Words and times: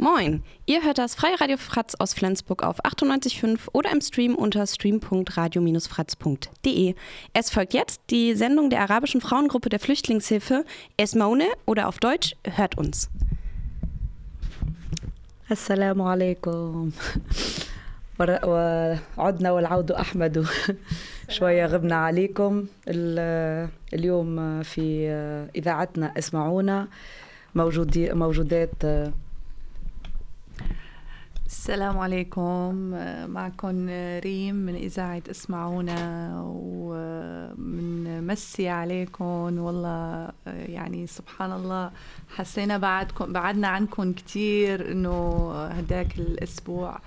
Moin, 0.00 0.41
ihr 0.65 0.83
hört 0.83 0.97
das 0.97 1.15
Freie 1.15 1.39
Radio 1.39 1.57
Fratz 1.57 1.95
aus 1.99 2.13
Flensburg 2.13 2.63
auf 2.63 2.83
98.5 2.85 3.59
oder 3.73 3.91
im 3.91 3.99
Stream 4.01 4.35
unter 4.35 4.65
stream.radio-fratz.de. 4.65 6.95
Es 7.33 7.49
folgt 7.51 7.73
jetzt 7.73 7.99
die 8.09 8.33
Sendung 8.33 8.69
der 8.69 8.79
arabischen 8.81 9.19
Frauengruppe 9.21 9.67
der 9.69 9.79
Flüchtlingshilfe 9.79 10.63
Esmaune 10.97 11.45
oder 11.65 11.87
auf 11.89 11.99
Deutsch 11.99 12.35
Hört 12.45 12.77
uns. 12.77 13.09
السلام 15.51 16.01
عليكم 16.01 16.91
ور- 18.19 18.39
وعدنا 19.17 19.51
والعود 19.51 19.91
أحمد 19.91 20.45
شوية 21.29 21.65
غبنا 21.65 21.95
عليكم 21.95 22.65
ال- 22.87 23.69
اليوم 23.93 24.63
في 24.63 25.07
إذاعتنا 25.55 26.13
اسمعونا 26.17 26.87
موجودي 27.55 28.13
موجودات 28.13 28.83
السلام 31.51 31.99
عليكم. 31.99 32.75
معكم 33.27 33.89
ريم 34.19 34.55
من 34.55 34.75
إذاعة 34.75 35.21
إسمعونا 35.31 36.31
ومنمسي 37.57 38.69
عليكم. 38.69 39.59
والله 39.59 40.31
يعني 40.45 41.07
سبحان 41.07 41.51
الله 41.51 41.91
حسينا 42.35 42.77
بعدكم 42.77 43.33
بعدنا 43.33 43.67
عنكم 43.67 44.13
كتير 44.13 44.91
إنه 44.91 45.51
هداك 45.65 46.19
الأسبوع 46.19 46.99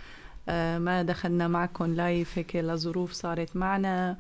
ما 0.79 1.03
دخلنا 1.03 1.49
معكم 1.49 1.95
لايف 1.95 2.39
هيك 2.39 2.57
لظروف 2.57 3.13
صارت 3.13 3.57
معنا. 3.57 4.17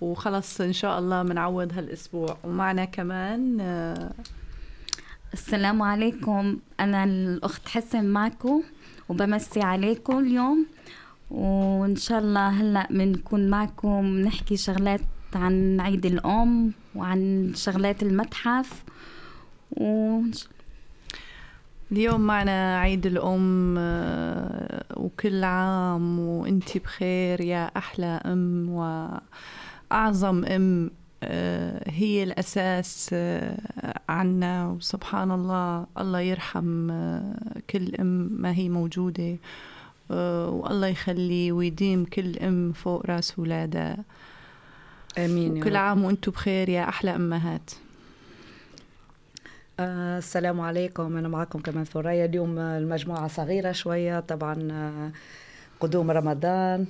وخلص 0.00 0.60
إن 0.60 0.72
شاء 0.72 0.98
الله 0.98 1.22
بنعوض 1.22 1.72
هالأسبوع. 1.72 2.36
ومعنا 2.44 2.84
كمان 2.84 3.60
السلام 5.32 5.82
عليكم. 5.82 6.58
أنا 6.80 7.04
الأخت 7.04 7.68
حسن 7.68 8.04
معكم. 8.04 8.62
وبمسي 9.10 9.62
عليكم 9.62 10.18
اليوم 10.18 10.66
وإن 11.30 11.96
شاء 11.96 12.18
الله 12.18 12.48
هلأ 12.48 12.86
بنكون 12.90 13.50
معكم 13.50 14.06
نحكي 14.20 14.56
شغلات 14.56 15.00
عن 15.34 15.80
عيد 15.80 16.06
الأم 16.06 16.72
وعن 16.94 17.52
شغلات 17.54 18.02
المتحف. 18.02 18.84
و... 19.70 20.20
اليوم 21.92 22.20
معنا 22.20 22.78
عيد 22.78 23.06
الأم 23.06 23.74
وكل 24.96 25.44
عام 25.44 26.18
وإنتي 26.18 26.78
بخير 26.78 27.40
يا 27.40 27.64
أحلى 27.76 28.20
أم 28.26 28.68
وأعظم 29.90 30.44
أم. 30.44 30.90
هي 31.86 32.22
الأساس 32.22 33.14
عنا 34.08 34.68
وسبحان 34.68 35.30
الله 35.30 35.86
الله 35.98 36.20
يرحم 36.20 36.88
كل 37.70 37.94
أم 38.00 38.28
ما 38.42 38.52
هي 38.52 38.68
موجودة 38.68 39.36
والله 40.10 40.86
يخلي 40.86 41.52
ويديم 41.52 42.04
كل 42.04 42.38
أم 42.38 42.72
فوق 42.72 43.06
رأس 43.06 43.38
ولادها. 43.38 43.96
آمين 45.18 45.62
كل 45.62 45.76
عام 45.76 46.04
وأنتم 46.04 46.32
بخير 46.32 46.68
يا 46.68 46.88
أحلى 46.88 47.16
أمهات. 47.16 47.70
آه 49.80 50.18
السلام 50.18 50.60
عليكم. 50.60 51.16
أنا 51.16 51.28
معكم 51.28 51.58
كمان 51.58 51.84
ثريا 51.84 52.24
اليوم 52.24 52.58
المجموعة 52.58 53.28
صغيرة 53.28 53.72
شوية 53.72 54.20
طبعا 54.20 54.68
آه 54.72 55.10
قدوم 55.80 56.10
رمضان. 56.10 56.86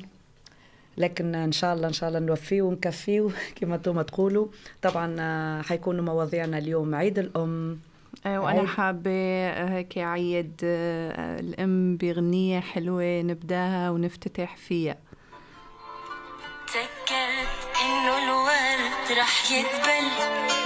لكن 1.00 1.34
إن 1.34 1.52
شاء 1.52 1.74
الله 1.74 1.88
إن 1.88 1.92
شاء 1.92 2.08
الله 2.08 2.20
نوفيه 2.20 2.62
ونكفيه 2.62 3.28
كما 3.56 3.74
أنتم 3.74 4.02
تقولوا. 4.02 4.46
طبعا 4.82 5.62
حيكونوا 5.62 6.04
مواضيعنا 6.04 6.58
اليوم 6.58 6.94
عيد 6.94 7.18
الأم. 7.18 7.80
وأنا 8.26 8.66
حابة 8.66 9.50
هيك 9.50 9.98
عيد 9.98 10.54
الأم 10.62 11.96
بغنيه 11.96 12.60
حلوة 12.60 13.20
نبداها 13.22 13.90
ونفتتح 13.90 14.56
فيها. 14.56 14.96
تذكرت 16.66 17.60
إنه 17.82 18.18
الورد 18.18 19.18
رح 19.18 19.50
يدبل 19.52 20.59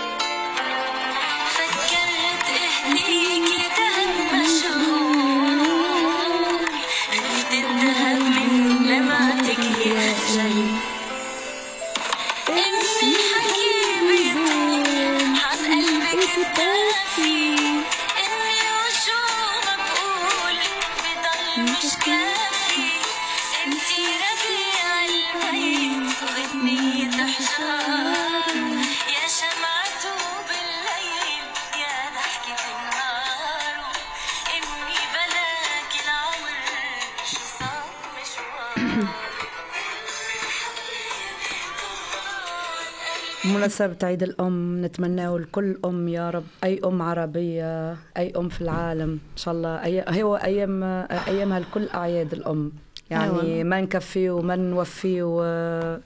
بمناسبة 43.64 43.96
عيد 44.02 44.22
الأم 44.22 44.84
نتمناه 44.84 45.36
لكل 45.38 45.78
أم 45.84 46.08
يا 46.08 46.30
رب. 46.30 46.44
أي 46.64 46.80
أم 46.84 47.02
عربية 47.02 47.96
أي 48.16 48.32
أم 48.36 48.48
في 48.48 48.60
العالم 48.60 49.10
إن 49.10 49.36
شاء 49.36 49.54
الله. 49.54 49.84
أي 49.84 50.22
هو 50.22 50.36
أيام 50.36 50.82
أيامها 51.28 51.60
لكل 51.60 51.88
أعياد 51.88 52.32
الأم. 52.32 52.72
يعني 53.10 53.40
أيوة. 53.40 53.64
ما 53.64 53.80
نكفيه 53.80 54.30
وما 54.30 54.56
نوفيه 54.56 55.42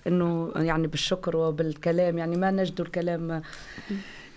إنه 0.06 0.52
يعني 0.56 0.86
بالشكر 0.86 1.36
وبالكلام. 1.36 2.18
يعني 2.18 2.36
ما 2.36 2.50
نجدوا 2.50 2.84
الكلام 2.84 3.42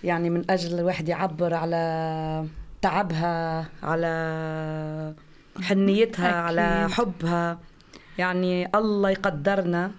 يعني 0.04 0.30
من 0.30 0.52
أجل 0.52 0.80
الواحد 0.80 1.10
يعبر 1.10 1.54
على 1.54 2.46
تعبها 2.82 3.66
على 3.84 5.14
حنيتها 5.62 6.30
أكيد. 6.30 6.38
على 6.38 6.90
حبها. 6.90 7.60
يعني 8.18 8.70
الله 8.76 9.10
يقدرنا. 9.10 9.92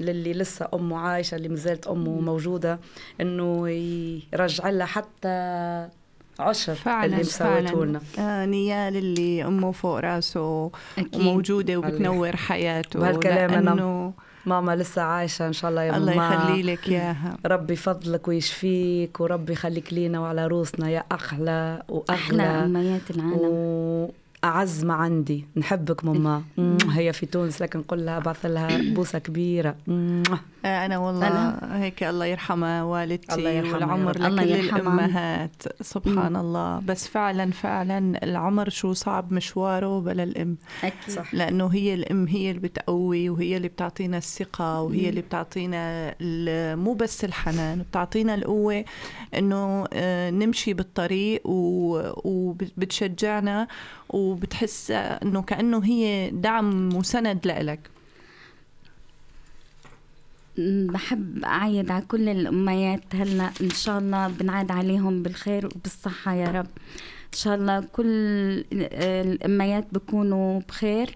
للي 0.00 0.32
لسه 0.32 0.68
أمه 0.74 0.98
عايشة 0.98 1.34
اللي 1.34 1.48
مازالت 1.48 1.86
أمه 1.86 2.20
موجودة 2.20 2.78
إنه 3.20 3.68
يرجع 4.32 4.68
لها 4.68 4.86
حتى 4.86 5.88
عشر 6.40 6.74
فعلا 6.74 7.04
اللي 7.04 7.16
مسويته 7.16 7.84
لنا. 7.84 8.00
آه 8.18 8.46
نيال 8.46 8.96
اللي 8.96 9.44
أمه 9.44 9.72
فوق 9.72 9.98
راسه 9.98 10.70
أكيد. 10.98 11.16
وموجوده 11.16 11.76
وبتنور 11.76 12.36
حياته 12.36 13.00
بهالكلام 13.00 13.50
أنا 13.68 14.12
ماما 14.46 14.76
لسه 14.76 15.02
عايشة 15.02 15.46
إن 15.46 15.52
شاء 15.52 15.70
الله 15.70 15.82
يا 15.82 15.96
الله 15.96 16.12
يخلي 16.12 16.62
لك 16.62 16.88
إياها. 16.88 17.36
ربي 17.46 17.72
يفضلك 17.72 18.28
ويشفيك 18.28 19.20
وربي 19.20 19.52
يخليك 19.52 19.92
لينا 19.92 20.20
وعلى 20.20 20.46
روسنا 20.46 20.90
يا 20.90 21.04
أحلى 21.12 21.82
وأغلى. 21.88 22.14
أحلى 22.14 22.42
اميات 22.42 23.10
العالم. 23.10 23.32
و... 23.40 24.10
أعز 24.44 24.84
ما 24.84 24.94
عندي. 24.94 25.44
نحبك 25.56 26.04
ماما. 26.04 26.42
هي 26.98 27.12
في 27.12 27.26
تونس 27.26 27.62
لكن 27.62 27.78
نقول 27.78 28.06
لها 28.06 28.18
بعث 28.18 28.46
لها 28.46 28.94
بوسة 28.94 29.18
كبيرة. 29.18 29.76
أنا 30.64 30.98
والله 30.98 31.26
أنا 31.28 31.76
هيك 31.82 32.02
الله 32.02 32.26
يرحمها 32.26 32.82
والدتي 32.82 33.34
الله 33.34 33.50
يرحمها 33.50 33.74
والعمر 33.74 34.10
لكل 34.18 34.26
الله 34.26 34.60
الأمهات. 34.60 35.62
سبحان 35.80 36.32
مم. 36.32 36.36
الله. 36.36 36.80
بس 36.80 37.08
فعلا 37.08 37.50
فعلا 37.50 38.24
العمر 38.24 38.68
شو 38.68 38.92
صعب 38.92 39.32
مشواره 39.32 40.00
بلا 40.00 40.22
الأم. 40.22 40.56
أكيد. 40.84 41.14
صح. 41.14 41.34
لأنه 41.34 41.66
هي 41.66 41.94
الأم 41.94 42.26
هي 42.26 42.50
اللي 42.50 42.60
بتقوي 42.60 43.30
وهي 43.30 43.56
اللي 43.56 43.68
بتعطينا 43.68 44.16
الثقة 44.18 44.80
وهي 44.82 45.02
مم. 45.02 45.08
اللي 45.08 45.20
بتعطينا 45.20 46.14
مو 46.74 46.94
بس 46.94 47.24
الحنان 47.24 47.82
بتعطينا 47.90 48.34
القوة 48.34 48.84
إنه 49.38 49.84
نمشي 50.30 50.74
بالطريق 50.74 51.42
وبتشجعنا 52.24 53.68
وبتحس 54.08 54.90
إنه 54.90 55.42
كأنه 55.42 55.84
هي 55.84 56.30
دعم 56.30 56.94
وسند 56.94 57.46
لإلك. 57.46 57.80
بحب 60.92 61.44
أعيد 61.44 61.90
على 61.90 62.04
كل 62.04 62.28
الأميات. 62.28 63.14
هلأ 63.14 63.50
إن 63.60 63.70
شاء 63.70 63.98
الله 63.98 64.28
بنعاد 64.28 64.70
عليهم 64.70 65.22
بالخير 65.22 65.66
وبالصحة 65.66 66.34
يا 66.34 66.48
رب. 66.48 66.66
إن 67.32 67.38
شاء 67.38 67.54
الله 67.54 67.80
كل 67.92 68.08
الأميات 68.72 69.86
بكونوا 69.92 70.60
بخير. 70.68 71.14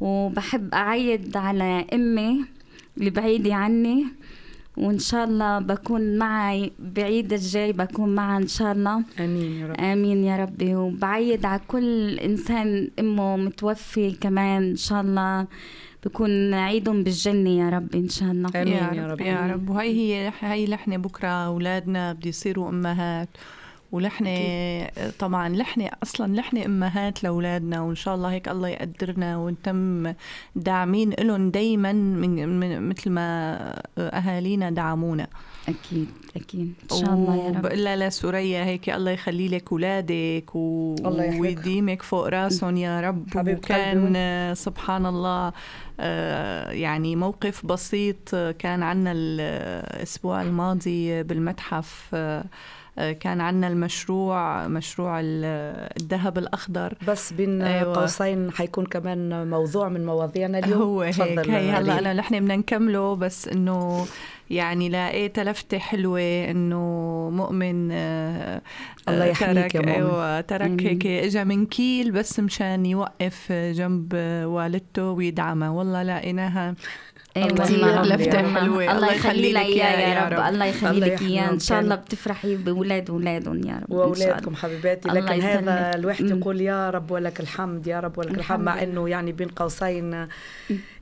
وبحب 0.00 0.74
أعيد 0.74 1.36
على 1.36 1.86
أمي 1.92 2.44
اللي 2.98 3.10
بعيدة 3.10 3.54
عني. 3.54 4.06
وإن 4.76 4.98
شاء 4.98 5.24
الله 5.24 5.58
بكون 5.58 6.18
معي 6.18 6.72
بعيد 6.78 7.32
الجاي 7.32 7.72
بكون 7.72 8.14
معها 8.14 8.38
إن 8.38 8.46
شاء 8.46 8.72
الله. 8.72 9.02
آمين 9.20 9.52
يا 9.60 9.66
رب. 9.66 9.80
آمين 9.80 10.24
يا 10.24 10.36
ربي. 10.36 10.74
وبعيد 10.74 11.44
على 11.44 11.60
كل 11.68 12.18
إنسان 12.18 12.90
أمه 12.98 13.36
متوفي 13.36 14.10
كمان 14.12 14.62
إن 14.62 14.76
شاء 14.76 15.00
الله. 15.00 15.46
بكون 16.04 16.54
عيدهم 16.54 17.02
بالجنة 17.04 17.50
يا 17.50 17.70
رب 17.70 17.94
إن 17.94 18.08
شاء 18.08 18.30
الله. 18.30 18.50
آمين 18.56 18.72
يا 18.72 19.06
رب 19.06 19.20
يا 19.20 19.46
رب. 19.52 19.70
وهي 19.70 19.90
هي 19.90 20.32
هي 20.40 20.66
نحن 20.66 20.98
بكرة 20.98 21.28
أولادنا 21.28 22.12
بده 22.12 22.28
يصيروا 22.28 22.68
أمهات. 22.68 23.28
ولحن 23.92 24.24
طبعا 25.18 25.48
لحن 25.48 25.88
أصلا 26.02 26.36
لحن 26.36 26.56
أمهات 26.56 27.24
لأولادنا. 27.24 27.80
وإن 27.80 27.94
شاء 27.94 28.14
الله 28.14 28.30
هيك 28.32 28.48
الله 28.48 28.68
يقدرنا 28.68 29.36
ونتم 29.36 30.12
داعمين 30.56 31.10
لهم 31.10 31.50
دائما 31.50 31.92
من, 31.92 32.48
من 32.48 32.88
مثل 32.88 33.10
ما 33.10 33.58
أهالينا 33.98 34.70
دعمونا. 34.70 35.26
أكيد 35.68 36.08
أكيد. 36.36 36.74
إن 36.92 36.98
شاء 36.98 37.14
الله 37.14 37.36
يا 37.36 37.48
رب. 37.48 37.58
وبقول 37.58 37.84
لها 37.84 37.96
لسوريا 38.08 38.64
هيك 38.64 38.90
الله 38.90 39.10
يخلي 39.10 39.48
لك 39.48 39.72
اولادك 39.72 40.54
و... 40.54 40.94
الله. 40.98 41.40
ويديمك 41.40 42.02
فوق 42.02 42.26
رأسهم 42.28 42.76
يا 42.76 43.00
رب. 43.00 43.26
وكان 43.36 44.12
آه، 44.16 44.54
سبحان 44.54 45.06
الله 45.06 45.52
آه، 46.00 46.70
يعني 46.70 47.16
موقف 47.16 47.66
بسيط 47.66 48.34
آه، 48.34 48.50
كان 48.52 48.82
عنا 48.82 49.12
الأسبوع 49.16 50.42
الماضي 50.42 51.22
بالمتحف 51.22 52.14
كان 53.20 53.40
عنا 53.40 53.68
المشروع 53.68 54.68
مشروع 54.68 55.20
ال- 55.20 55.88
الذهب 56.00 56.38
الأخضر 56.38 56.94
بس 57.08 57.32
بين 57.32 57.62
أيوة. 57.62 57.94
قوسين 58.00 58.52
حيكون 58.52 58.86
كمان 58.86 59.50
موضوع 59.50 59.88
من 59.88 60.06
مواضيعنا 60.06 60.58
اليوم 60.58 60.82
هو 60.82 61.00
هيك 61.02 61.20
هي 61.50 61.70
هلا. 61.70 61.98
انا 61.98 62.12
نحن 62.12 62.34
بدنا 62.40 62.56
نكمله 62.56 63.16
بس 63.16 63.48
إنه 63.48 64.06
يعني 64.50 64.88
لقيت 64.88 65.38
لفتة 65.40 65.78
حلوة 65.78 66.20
إنه 66.20 66.80
مؤمن 67.32 67.88
آه، 67.92 68.60
الله 69.08 69.24
آه، 69.24 69.28
يحميك 69.28 69.54
ترك 69.56 69.74
يا 69.74 69.80
مؤمن. 69.80 69.92
أيوه 69.94 70.40
ترك. 70.40 70.82
هيك 70.82 71.06
اجى 71.06 71.44
من 71.44 71.66
كيل 71.66 72.12
بس 72.12 72.40
مشان 72.40 72.86
يوقف 72.86 73.52
جنب 73.52 74.12
والدته 74.44 75.10
ويدعمها 75.10 75.70
والله 75.70 76.02
لقيناها 76.02 76.74
والله 77.36 78.02
لفتة. 78.02 78.54
حلوة. 78.54 78.92
الله 78.96 79.12
يخلي 79.12 79.52
لك 79.52 79.60
إياه 79.62 80.00
يا 80.00 80.14
يا 80.14 80.28
رب. 80.28 80.54
الله 80.54 80.64
يخلي 80.66 81.00
لك 81.00 81.08
إن 81.08 81.12
يحميهم 81.30 81.58
شاء 81.58 81.80
الله. 81.80 81.94
بتفرحي 81.94 82.56
باولاد 82.56 83.10
اولادهم 83.10 83.66
يا 83.66 83.72
رب 83.74 83.90
إن. 83.92 83.96
واولادكم 83.96 84.54
حبيباتي 84.56 85.08
لكن 85.08 85.40
هذا. 85.40 85.94
الواحد. 85.94 86.24
يقول 86.30 86.60
يا 86.60 86.90
رب 86.90 87.10
ولك 87.10 87.40
الحمد 87.40 87.86
يا 87.86 88.00
رب 88.00 88.18
ولك 88.18 88.38
الحمد 88.38 88.60
مع. 88.64 88.82
إنه 88.82 89.08
يعني 89.08 89.32
بين 89.32 89.48
قوسين 89.48 90.26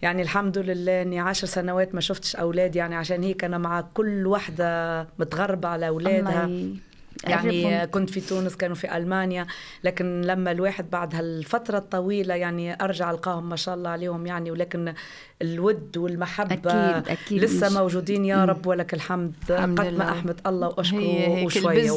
يعني 0.02 0.22
الحمد 0.22 0.58
لله 0.58 1.02
إني 1.02 1.20
عشر 1.20 1.46
سنوات 1.46 1.94
ما 1.94 2.00
شفتش 2.00 2.36
أولاد 2.36 2.76
يعني 2.76 2.94
عشان 2.96 3.22
هيك 3.22 3.44
أنا 3.44 3.58
مع 3.58 3.80
كل 3.94 4.26
وحدة 4.26 5.02
متغربة 5.18 5.68
على 5.68 5.88
أولادها 5.88 6.44
الله 6.44 6.56
ي- 6.58 6.76
يعني. 7.24 7.86
كنت 7.86 8.10
في 8.10 8.20
تونس 8.20 8.56
كانوا 8.56 8.76
في 8.76 8.96
ألمانيا 8.96 9.46
لكن 9.84 10.20
لما 10.20 10.50
الواحد 10.50 10.90
بعد 10.90 11.14
هالفترة 11.14 11.78
الطويلة 11.78 12.34
يعني 12.34 12.84
أرجع 12.84 13.10
ألقاهم 13.10 13.48
ما 13.48 13.56
شاء 13.56 13.74
الله 13.74 13.90
عليهم 13.90 14.26
يعني 14.26 14.50
ولكن 14.50 14.94
الود 15.42 15.96
والمحبة 15.96 16.54
أكيد- 17.02 17.10
أكيد. 17.10 17.44
لسه 17.44 17.66
مش- 17.66 17.72
موجودين 17.72 18.24
يا 18.24 18.44
رب 18.44 18.66
ولك 18.66 18.94
الحمد 18.94 19.32
الحمد 19.50 19.80
قد 19.80 19.86
لله. 19.86 19.98
ما 20.04 20.10
أحمد 20.10 20.40
الله 20.46 20.74
واشكره 20.78 20.98
هي 21.00 21.44
وشوية 21.46 21.90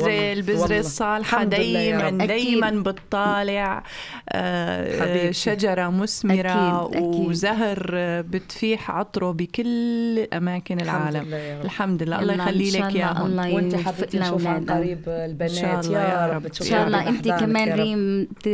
الحمد 1.18 1.54
لله 1.54 1.80
يا 1.80 1.98
دايما. 2.10 2.26
دايما 2.26 2.70
بتطالع 2.72 3.84
آه،. 4.30 5.32
شجرة 5.32 5.90
مثمرة 5.90 6.86
أكيد، 6.88 6.96
أكيد. 7.04 7.28
وزهر 7.28 7.86
بتفيح 8.22 8.92
عطره 8.92 9.32
بكل 9.32 10.28
الحمد 10.82 10.82
العالم 11.12 11.28
لله 11.28 11.38
يا 11.38 11.60
رب. 11.60 11.66
الحمد 11.66 12.04
لله 12.04 12.20
الله 12.22 12.34
يخلي 12.34 12.72
لك 12.72 12.96
الله 13.26 13.54
وأنت 13.56 13.76
لنا 14.16 14.26
نشوف 14.28 14.48
عن 14.48 14.54
أولادنا. 14.54 14.74
قريب 15.06 15.30
البنات 15.42 15.86
يا 15.86 16.00
يا 16.00 16.28
رب. 16.34 16.46
إن 16.46 16.54
شاء 16.54 16.88
الله 16.88 17.10
انت 17.10 17.28
كمان. 17.28 17.74
ريم 17.80 18.24
بت- 18.24 18.50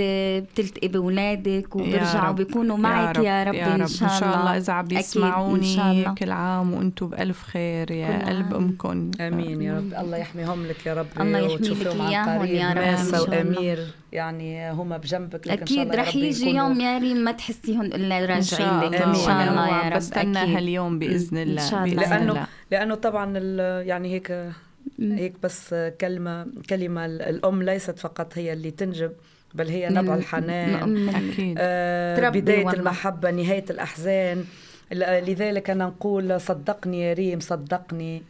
بتلتقي 0.51 0.87
باولادك 0.87 1.75
وبيرجعوا. 1.75 2.31
بيكونوا 2.31 2.77
معك 2.77 3.17
يا 3.17 3.43
رب, 3.43 3.53
يا 3.53 3.75
إن 3.75 3.81
رب 3.81 3.87
شاء 3.87 4.07
الله 4.09 4.15
إن 4.15 4.19
شاء 4.19 4.39
الله 4.39 4.57
إذا 4.57 4.73
عم 4.73 4.85
بيسمعوني. 4.85 6.05
كل 6.19 6.31
عام 6.31 6.73
وأنتم 6.73 7.07
بألف 7.07 7.43
خير 7.43 7.91
يا 7.91 8.25
قلب 8.29 8.45
عام. 8.53 8.55
أمكم 8.55 9.11
آمين 9.21 9.61
يا 9.61 9.77
رب 9.77 9.93
الله 10.05 10.17
يحميهم 10.17 10.65
لك 10.67 10.85
يا 10.85 10.93
رب 10.93 11.07
الله 11.19 11.39
يحمي 11.39 11.67
لك 11.69 12.39
قريب 12.39 12.55
يا 12.55 12.69
رب 12.69 12.77
ماسة 12.77 13.17
إن 13.17 13.25
شاء 13.25 13.41
الله. 13.41 13.57
وأمير 13.57 13.79
يعني 14.11 14.71
هم 14.71 14.97
بجنبك 14.97 15.47
لك 15.47 15.61
أكيد 15.61 15.95
رح 15.95 16.15
يجي 16.15 16.49
يوم 16.55 16.81
يا 16.81 16.97
ريم 16.97 17.17
ما 17.17 17.31
تحسيهم 17.31 17.81
إلا 17.81 18.19
راجعين 18.25 18.79
لك 18.79 19.01
إن 19.01 19.15
شاء. 19.15 19.47
الله 19.49 19.67
يا 19.83 19.89
رب 19.89 19.95
بستنى 19.97 20.41
أكيد. 20.43 20.55
هاليوم 20.55 20.99
بإذن 20.99 21.37
إن 21.37 21.47
الله 21.47 21.69
شاء 21.69 21.83
الله. 21.85 22.03
لأنه 22.09 22.45
لأنه 22.71 22.95
طبعا 22.95 23.33
ال- 23.37 23.87
يعني 23.87 24.13
هيك 24.13 24.51
هيك 24.99 25.33
بس 25.43 25.75
كلمة 26.01 26.47
كلمة 26.69 27.05
الأم 27.05 27.63
ليست 27.63 27.99
فقط 27.99 28.37
هي 28.37 28.53
اللي 28.53 28.71
تنجب 28.71 29.11
بل 29.53 29.67
هي 29.67 29.89
نبع 29.89 30.15
الحنان. 30.15 30.75
الأم 30.75 31.09
أكيد. 31.09 31.55
آه، 31.59 32.29
بداية 32.29 32.65
والله. 32.65 32.79
المحبة 32.79 33.31
نهاية 33.31 33.65
الأحزان. 33.69 34.43
لذلك 34.91 35.69
أنا 35.69 35.85
نقول 35.85 36.41
صدقني 36.41 37.01
يا 37.01 37.13
ريم 37.13 37.39
صدقني. 37.39 38.23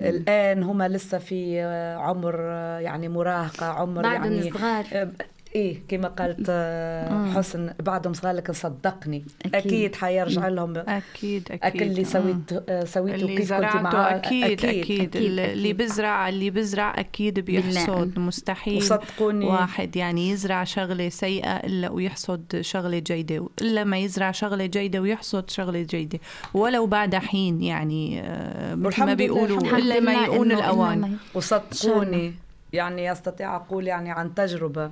الآن 0.00 0.62
هما 0.62 0.88
لسه 0.88 1.18
في 1.18 1.60
عمر 1.98 2.40
يعني 2.80 3.08
مراهقة 3.08 3.66
عمر 3.66 4.02
بعدهم 4.02 4.32
يعني 4.32 4.50
صغار. 4.50 4.84
آه، 4.92 5.08
إيه 5.54 5.82
كما 5.88 6.08
قالت 6.08 6.46
آه، 6.50 7.32
حسن 7.34 7.70
بعدهم 7.82 8.12
صغار 8.12 8.34
لكن 8.34 8.52
صدقني. 8.52 9.24
أكيد, 9.46 9.54
أكيد 9.54 9.94
حيرجع 9.94 10.48
لهم. 10.48 10.76
أكيد 10.76 11.42
أكيد. 11.50 11.58
أكل 11.62 11.82
اللي 11.82 12.04
سويت 12.04 12.36
آه، 12.68 12.84
سويته 12.84 13.14
اللي 13.14 13.36
كيف 13.36 13.52
كنت 13.52 13.76
معاه. 13.76 14.16
أكيد 14.16 14.44
أكيد, 14.44 14.64
أكيد, 14.64 15.00
أكيد، 15.00 15.16
اللي 15.16 15.52
أكيد. 15.52 15.76
بزرع 15.76 16.28
اللي 16.28 16.50
بزرع 16.50 16.94
أكيد 17.00 17.40
بيحصد. 17.40 18.18
مستحيل. 18.18 18.76
وصدقوني. 18.76 19.46
واحد 19.46 19.96
يعني 19.96 20.30
يزرع 20.30 20.64
شغلة 20.64 21.08
سيئة 21.08 21.56
إلا 21.56 21.90
ويحصد 21.90 22.58
شغلة 22.60 22.98
جيدة. 22.98 23.48
إلا 23.62 23.84
ما 23.84 23.98
يزرع 23.98 24.30
شغلة 24.30 24.66
جيدة 24.66 25.00
ويحصد 25.00 25.50
شغلة 25.50 25.82
جيدة. 25.82 26.18
ولو 26.54 26.86
بعد 26.86 27.14
حين 27.14 27.62
يعني 27.62 28.20
آه، 28.20 28.74
مثل 28.74 29.04
ما 29.04 29.14
بيقولوا 29.14 29.60
إلا 29.60 30.00
ما 30.00 30.12
يؤون 30.12 30.48
ما- 30.54 31.16
وصدقوني 31.34 32.34
يعني 32.72 33.12
أستطيع 33.12 33.56
أقول 33.56 33.86
يعني 33.86 34.10
عن 34.10 34.34
تجربة. 34.34 34.90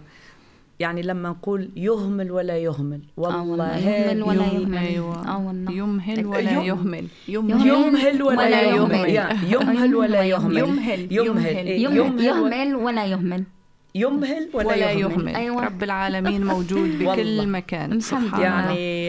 يعني 0.80 1.02
لما 1.02 1.28
نقول 1.28 1.70
يهمل 1.76 2.30
ولا 2.32 2.56
يهمل. 2.58 3.00
آه 3.18 3.42
والله. 3.42 3.78
يهمل 3.78 4.22
ولا 4.22 4.46
يهمل. 4.46 4.78
أيوة. 4.78 5.46
والله. 5.46 5.72
يمهل 5.72 6.26
ولا 6.26 6.62
يهمل. 6.62 7.06
يمهل. 7.28 8.22
ولا 8.22 8.22
ولا 8.22 8.60
يهمل. 8.60 9.08
يمهل 9.52 9.94
ولا 9.94 10.22
يهمل. 10.22 10.58
يمهل. 10.58 11.08
يمهل. 11.10 11.56
إيه، 11.56 11.82
يهمل, 11.82 11.96
يمهل. 11.96 12.24
يهمل 12.24 12.76
ولا 12.76 13.06
يهمل. 13.06 13.44
يمهل 13.94 14.48
ولا, 14.54 14.66
ولا 14.66 14.90
يهمل, 14.90 15.12
يهمل. 15.12 15.36
أيوة. 15.36 15.64
رب 15.64 15.82
العالمين 15.82 16.44
موجود 16.46 16.90
والله. 17.02 17.14
بكل 17.14 17.48
مكان 17.48 18.00
سبحان 18.00 18.40
يعني 18.40 19.08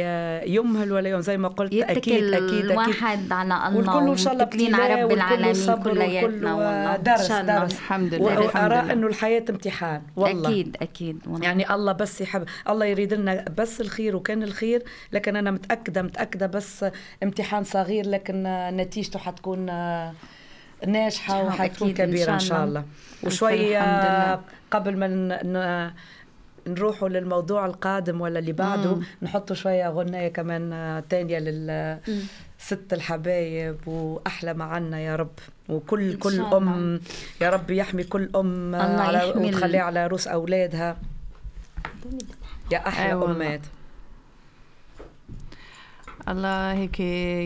يمهل 0.55 0.91
ولا 0.91 1.09
يهمل. 1.09 1.21
زي 1.21 1.37
ما 1.37 1.47
قلت 1.47 1.73
أكيد 1.73 1.97
أكيد 1.97 2.33
أكيد. 2.33 2.65
الواحد 2.71 3.31
على 3.31 3.43
الله 3.43 3.77
والكل 3.77 4.09
إن 4.09 4.17
شاء 4.17 4.33
الله 4.33 4.77
على 4.77 4.93
رب 4.93 5.11
والكل 5.11 5.13
العالمين 5.13 5.75
كلياتنا 5.83 6.53
والله. 6.53 6.95
درس. 6.97 7.31
درس. 7.31 7.73
الحمد 7.73 8.13
لله 8.13 8.37
الحمد 8.45 8.55
وارى 8.71 8.93
إنه 8.93 9.07
الحياة 9.07 9.45
امتحان. 9.49 10.01
والله. 10.15 10.49
أكيد 10.49 10.77
أكيد. 10.81 11.19
والله. 11.27 11.45
يعني 11.45 11.73
الله 11.73 11.91
بس 11.91 12.21
يحب 12.21 12.43
الله 12.69 12.85
يريد 12.85 13.13
لنا 13.13 13.45
بس 13.57 13.81
الخير 13.81 14.15
وكان 14.15 14.43
الخير 14.43 14.83
لكن 15.13 15.35
أنا 15.35 15.51
متأكدة 15.51 16.01
متأكدة 16.01 16.47
بس 16.47 16.85
امتحان 17.23 17.63
صغير 17.63 18.09
لكن 18.09 18.43
نتيجته 18.77 19.19
حتكون 19.19 19.69
ناجحة 20.87 21.33
نعم، 21.37 21.45
وحتكون 21.45 21.93
كبيرة 21.93 22.33
إن 22.33 22.39
شاء 22.39 22.63
الله. 22.63 22.83
وشويه 23.23 23.77
الحمد 23.77 24.05
لله. 24.05 24.41
قبل 24.71 24.97
ما 24.97 25.93
نروحوا 26.67 27.09
للموضوع 27.09 27.65
القادم 27.65 28.21
ولا 28.21 28.39
اللي 28.39 28.51
بعده 28.51 28.95
مم. 28.95 29.03
نحطوا 29.21 29.55
شوية 29.55 29.89
غنايه 29.89 30.27
كمان 30.27 31.03
تانية 31.09 31.39
للست 31.39 32.93
الحبايب 32.93 33.87
وأحلى 33.87 34.53
معنا 34.53 34.99
يا 34.99 35.15
رب 35.15 35.31
وكل 35.69 36.17
كل 36.17 36.39
أم 36.41 37.01
يا 37.41 37.49
رب 37.49 37.71
يحمي 37.71 38.03
كل 38.03 38.29
أم 38.35 38.75
الله 38.75 39.01
على 39.01 39.33
وتخليها 39.35 39.81
على 39.81 40.07
روس 40.07 40.27
أولادها 40.27 40.97
يا 42.71 42.87
أحلى 42.87 43.07
أي 43.09 43.13
والله. 43.13 43.35
امات 43.35 43.61
الله 46.27 46.73
هيك 46.73 46.99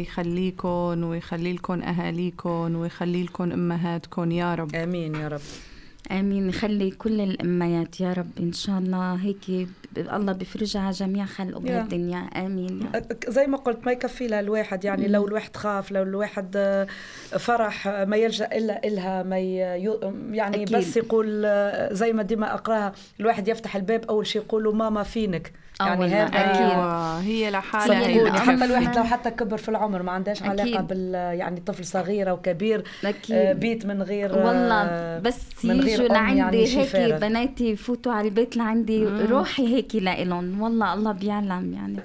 يخليكم 0.08 1.03
ويخلي 1.03 1.53
لكم 1.53 1.82
اهاليكم 1.82 2.75
ويخلي 2.75 3.24
لكم 3.24 3.51
امهاتكم 3.51 4.32
يا 4.32 4.56
رب. 4.56 4.75
آمين 4.75 5.15
يا 5.15 5.27
رب. 5.27 5.42
آمين. 6.12 6.50
يخلي 6.50 6.92
كل 6.92 7.22
الاميات 7.22 8.00
يا 8.01 8.13
رب 8.13 8.30
إن 8.39 8.53
شاء 8.53 8.77
الله 8.80 9.13
هيك 9.15 9.68
الله 9.98 10.34
بيفرجها 10.34 10.82
على 10.82 10.92
جميع 10.92 11.25
خلقه 11.25 11.56
يا. 11.56 11.60
بهالدنيا 11.60 12.18
آمين. 12.20 12.82
يا. 12.82 13.00
رب. 13.00 13.06
زي 13.27 13.48
ما 13.48 13.58
قلت 13.58 13.86
ما 13.86 13.92
يكفي 13.92 14.27
لها 14.27 14.39
الواحد 14.39 14.86
يعني 14.86 15.08
لو 15.08 15.27
الواحد 15.27 15.56
خاف 15.58 15.92
لو 15.92 16.03
الواحد 16.03 16.53
آه، 16.56 16.88
فرح 17.39 17.88
آه، 17.88 18.06
ما 18.06 18.18
يلجأ 18.18 18.46
إلا 18.46 18.88
إلها 18.88 19.24
ما 19.24 19.39
يعني 19.39 20.56
أكيد. 20.63 20.75
بس 20.75 20.98
يقول 20.98 21.44
آه، 21.46 21.94
زي 21.94 22.13
ما 22.13 22.24
ديما 22.24 22.53
أقراها 22.53 22.94
الواحد 23.20 23.48
يفتح 23.48 23.75
الباب 23.75 24.06
أول 24.06 24.27
شيء 24.27 24.42
يقول 24.42 24.63
له 24.63 24.72
ماما 24.72 25.03
فينك؟ 25.03 25.53
يعني 25.80 26.06
هذا 26.06 26.24
أكيد. 26.24 26.62
أيوه 26.62 27.20
هي 27.22 27.51
لحالها 27.51 28.06
الأم. 28.15 28.36
حتى 28.36 28.65
الواحد 28.65 28.98
لو 28.98 29.03
حتى 29.03 29.32
كبر 29.32 29.58
في 29.58 29.70
العمر 29.70 30.03
ما 30.03 30.12
عندهاش 30.12 30.44
علاقة 30.44 30.63
أكيد. 30.80 30.88
بال 30.88 31.13
يعني 31.39 31.60
طفل 31.60 31.86
صغير 31.86 32.30
أو 32.30 32.38
كبير 32.42 32.84
أكيد 33.06 33.36
آه، 33.36 33.53
بيت 33.53 33.86
من 33.86 34.01
غير 34.01 34.34
آه، 34.42 34.46
والله 34.48 35.20
بس 35.20 35.65
يجوا 35.65 36.08
لعندي 36.08 36.38
يعني 36.38 36.68
هيك. 36.77 36.96
بناتي 37.22 37.70
يفوتوا 37.72 38.13
على 38.13 38.27
البيت 38.27 38.58
لعندي 38.58 39.06
روحي 39.06 39.75
هيك 39.75 39.96
لإلهم 39.96 40.62
والله 40.62 40.94
الله 40.94 41.12
بيعلم 41.12 41.74
يعني 41.74 42.00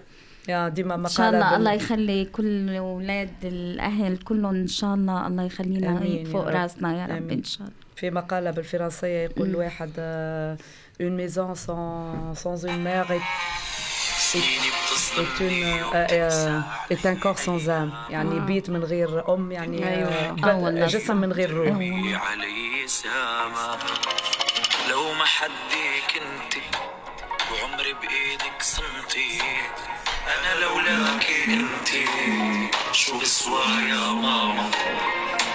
يا 0.48 0.68
ديما 0.68 0.94
إن 0.94 1.06
شاء 1.06 1.26
مقالة 1.26 1.38
الله 1.38 1.50
بال- 1.50 1.58
الله 1.58 1.72
يخلي 1.72 2.24
كل 2.24 2.76
أولاد 2.76 3.30
الأهل 3.44 4.16
كلهم 4.16 4.54
إن 4.54 4.66
شاء 4.66 4.94
الله 4.94 5.26
الله 5.26 5.42
يخلينا 5.42 6.02
هيك 6.02 6.26
فوق. 6.26 6.48
رأسنا 6.48 7.00
يا 7.00 7.06
رب. 7.16 7.30
إن 7.30 7.44
شاء 7.44 7.60
الله 7.62 7.72
في 7.96 8.10
مقالة 8.10 8.50
بالفرنسية 8.50 9.24
يقول 9.24 9.56
واحد 9.56 9.90
une 11.00 11.14
maison 11.14 11.54
sans, 11.54 12.34
sans 12.34 12.66
une 12.66 12.82
mère 12.82 13.10
est, 13.12 13.20
est, 14.36 15.40
une, 15.40 15.64
euh, 15.94 16.06
euh, 16.10 16.60
est 16.90 17.06
un 17.06 17.14
corps 17.14 17.38
sans 17.38 17.68
âme 17.68 17.92
يعني 18.10 18.40
بيت 18.40 18.70
من 18.70 18.84
غير 18.84 19.34
أم 19.34 19.52
يعني 19.52 19.88
أيوة. 19.88 20.86
جسم. 20.86 21.16
من 21.16 21.32
غير 21.32 21.50
روح 21.50 21.68
علي 21.68 22.86
سامة 22.86 23.78
لو 24.90 25.12
ما 25.14 25.24
حدي 25.24 25.88
كنتي 26.14 26.62
وعمري 27.52 27.92
بإيدك 27.92 28.62
صمتي 28.62 29.40
أنا 30.26 30.60
لولاكي 30.60 31.44
انتي 31.44 32.04
شو 32.92 33.18
بسوى 33.18 33.62
يا 33.88 34.12
ماما 34.12 34.70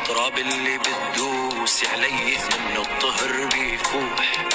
تراب 0.07 0.37
اللي 0.37 0.77
بتدوسي 0.77 1.87
علي 1.87 2.09
منه 2.11 2.81
الطهر 2.81 3.49
بيفوح 3.53 4.47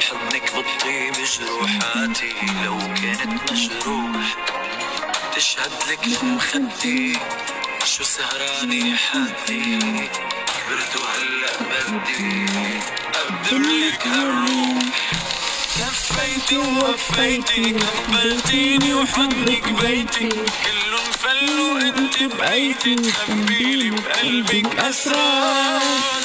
حضنك 0.00 0.42
بتطيب 0.42 1.14
جروحاتي 1.40 2.32
لو 2.64 2.78
كانت 2.78 3.52
مجروح 3.52 4.36
تشهد 5.36 5.72
لك 5.90 6.24
مخدي 6.24 7.18
شو 7.84 8.04
سهراني 8.04 8.96
حدي 8.96 9.78
كبرت 9.78 10.96
وهلا 10.96 11.52
بدي 11.88 12.46
أقدم 13.14 13.62
لك 13.62 14.06
هالروح. 14.06 14.82
كفيتي 15.76 16.58
ووفيتي 16.58 17.76
قبلتيني 18.08 18.94
وحضنك 18.94 19.68
بيتي. 19.68 20.28
كلهم 20.28 21.12
فلوا 21.20 21.80
أنت 21.80 22.22
بقيتي 22.22 22.94
تخبيلي 22.94 23.90
بقلبك 23.90 24.78
أسرار. 24.78 26.15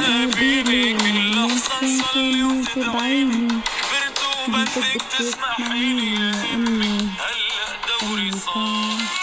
بقيتي 0.00 0.26
مقابلي 0.26 0.94
كل 0.94 1.30
لحظة 1.30 1.86
نصلي 1.86 2.42
وتدعيني 2.44 3.48
كبرت 3.48 4.18
وبدك 4.48 5.02
تسمحيلي 5.18 6.16
هلا 6.16 7.08
دوري 8.00 8.30
صار. 8.32 9.17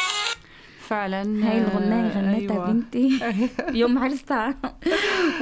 فعلا 0.89 1.21
هاي 1.21 1.61
الغناية 1.61 2.09
آه، 2.09 2.17
غنتها 2.17 2.53
أيوة. 2.55 2.71
بنتي 2.71 3.19
يوم 3.81 3.97
عرستها 3.97 4.55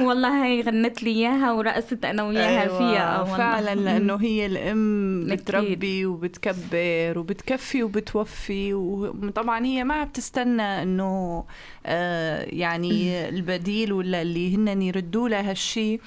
والله 0.00 0.44
هاي 0.44 0.60
غنت 0.62 1.02
لي 1.02 1.10
إياها 1.10 1.52
ورقصت 1.52 2.04
أنا 2.04 2.22
وياها 2.22 2.62
أيوة، 2.62 2.78
فيها 2.78 3.20
والله. 3.20 3.36
فعلا 3.36 3.74
لأنه 3.74 4.16
هي 4.16 4.46
الأم. 4.46 5.26
بتربي 5.30 6.06
وبتكبر 6.06 7.18
وبتكفي 7.18 7.82
وبتوفي 7.82 8.74
وطبعا 8.74 9.66
هي 9.66 9.84
ما 9.84 10.04
بتستنى 10.04 10.82
إنه 10.82 11.44
آه، 11.86 12.46
يعني 12.48 13.28
البديل 13.28 13.92
ولا 13.92 14.22
اللي 14.22 14.56
هن 14.56 14.82
يردوا 14.82 15.28
لها 15.28 15.50
هالشيء 15.50 16.00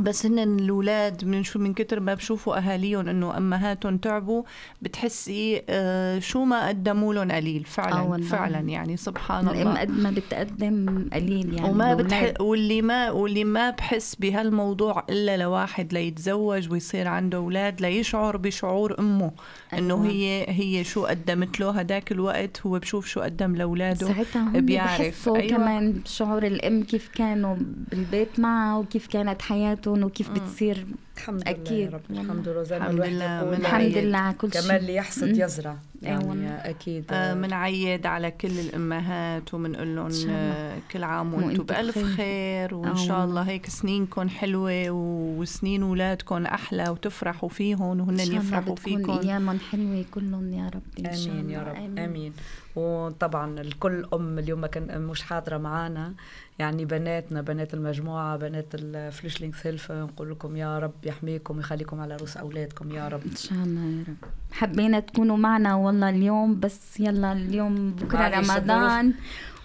بس 0.00 0.26
هن 0.26 0.38
الاولاد 0.38 1.24
من 1.24 1.44
شو 1.44 1.58
من 1.58 1.74
كتر 1.74 2.00
ما 2.00 2.14
بشوفوا 2.14 2.58
أهاليهم 2.58 3.08
إنه 3.08 3.36
أمهاتهم 3.36 3.98
تعبوا 3.98 4.42
بتحسي 4.82 5.62
آه، 5.68 6.18
شو 6.18 6.44
ما 6.44 6.68
قدموا 6.68 7.14
لهم 7.14 7.32
قليل 7.32 7.64
آه 7.66 7.70
فعلا 7.70 8.00
والله. 8.00 8.26
فعلا 8.26 8.58
يعني 8.58 8.96
سبحان 8.96 9.48
الله 9.48 9.62
الام 9.62 9.76
قد 9.76 9.90
ما 9.90 10.10
بتقدم 10.10 11.08
قليل 11.12 11.54
يعني 11.54 11.70
وما. 11.70 11.94
بتح... 11.94 12.32
واللي 12.40 12.82
ما 12.82 13.10
واللي 13.10 13.44
ما 13.44 13.70
بحس 13.70 14.14
بهالموضوع 14.14 15.04
إلا 15.10 15.36
لواحد 15.36 15.92
ليتزوج 15.92 16.72
ويصير 16.72 17.08
عنده 17.08 17.38
أولاد 17.38 17.80
ليشعر 17.80 18.36
بشعور 18.36 18.98
أمه 18.98 19.30
إنه 19.72 19.94
أيوة. 19.94 20.06
هي 20.06 20.44
هي 20.48 20.84
شو 20.84 21.06
قدمت 21.06 21.60
له 21.60 21.70
هداك 21.70 22.12
الوقت 22.12 22.60
هو 22.66 22.78
بشوف 22.78 23.06
شو 23.06 23.20
قدم 23.20 23.56
لأولاده 23.56 24.06
ساعتها 24.06 24.42
هم 24.42 24.66
بيعرف. 24.66 25.28
أيوة. 25.28 25.48
كمان 25.48 26.00
شعور 26.04 26.46
الأم 26.46 26.82
كيف 26.82 27.08
كانوا 27.14 27.56
بالبيت 27.90 28.40
معها 28.40 28.78
وكيف 28.78 29.06
كانت 29.06 29.42
حياتهم 29.80 30.04
وكيف 30.04 30.30
بتصير 30.30 30.86
الحمد 31.16 31.42
لله 31.42 31.50
أكيد. 31.50 31.90
يا 31.90 31.90
رب 31.90 32.00
الحمد 32.10 32.48
لله 32.48 32.62
زي 32.62 32.78
ما 32.78 32.86
الحمد 32.90 32.94
الواحد 33.00 33.12
لله، 33.12 33.56
الحمد 33.56 33.74
عيد. 33.80 33.98
لله 33.98 34.18
على 34.18 34.34
كل 34.34 34.52
شيء 34.52 34.62
كمان 34.62 34.76
اللي 34.76 34.94
يحصد. 34.94 35.28
يزرع 35.36 35.76
يعني. 36.02 36.70
أكيد 36.70 37.04
آه 37.10 37.34
منعيد 37.34 38.06
على 38.06 38.30
كل 38.30 38.58
الأمهات 38.58 39.54
وبنقول 39.54 39.96
لهم. 39.96 40.10
آه، 40.30 40.78
كل 40.92 41.04
عام 41.04 41.34
وأنتم 41.34 41.48
وأنتم 41.48 41.64
بألف. 41.64 41.98
خير 41.98 42.74
وإن 42.74 42.88
آه 42.88 42.94
شاء. 43.06 43.24
الله 43.24 43.42
هيك 43.42 43.66
سنينكم 43.66 44.28
حلوة 44.28 44.90
وسنين 44.90 45.82
اولادكم 45.82 46.44
أحلى 46.46 46.88
وتفرحوا 46.88 47.48
فيهم 47.48 48.00
وهن 48.00 48.10
إن 48.10 48.16
شاء 48.18 48.26
الله 48.26 48.36
يفرحوا 48.38 48.76
فيكم 48.76 49.12
أيامهم 49.18 49.58
حلوة 49.70 50.04
كلهم 50.10 50.52
يا 50.52 50.70
رب 50.74 51.06
إن 51.06 51.16
شاء 51.16 51.32
الله 51.34 51.40
آمين 51.40 51.50
يا 51.50 51.62
رب 51.62 51.98
آمين 51.98 52.32
وطبعا 52.76 53.60
الكل 53.60 54.06
أم 54.14 54.38
اليوم 54.38 54.60
ما 54.60 54.66
كان 54.66 55.02
مش 55.02 55.22
حاضرة 55.22 55.58
معنا 55.58 56.12
يعني 56.58 56.84
بناتنا 56.84 57.42
بنات 57.42 57.74
المجموعة 57.74 58.36
بنات 58.36 58.66
ال 58.74 59.54
Flüchtlingshilfe 59.54 59.92
نقول 59.92 60.30
لكم 60.30 60.56
يا 60.56 60.78
رب 60.78 60.92
يحميكم 61.04 61.56
ويخليكم 61.56 62.00
على 62.00 62.16
رؤوس 62.16 62.36
أولادكم 62.36 62.90
يا 62.92 63.08
رب. 63.08 63.20
إن 63.30 63.36
شاء 63.36 63.58
الله 63.58 63.80
يا 63.80 64.04
رب. 64.08 64.30
حبينا 64.52 65.00
تكونوا 65.00 65.36
معنا 65.36 65.74
والله 65.74 66.08
اليوم 66.08 66.60
بس 66.60 67.00
يلا 67.00 67.32
اليوم 67.32 67.90
بكرة 67.90 68.28
رمضان. 68.28 69.12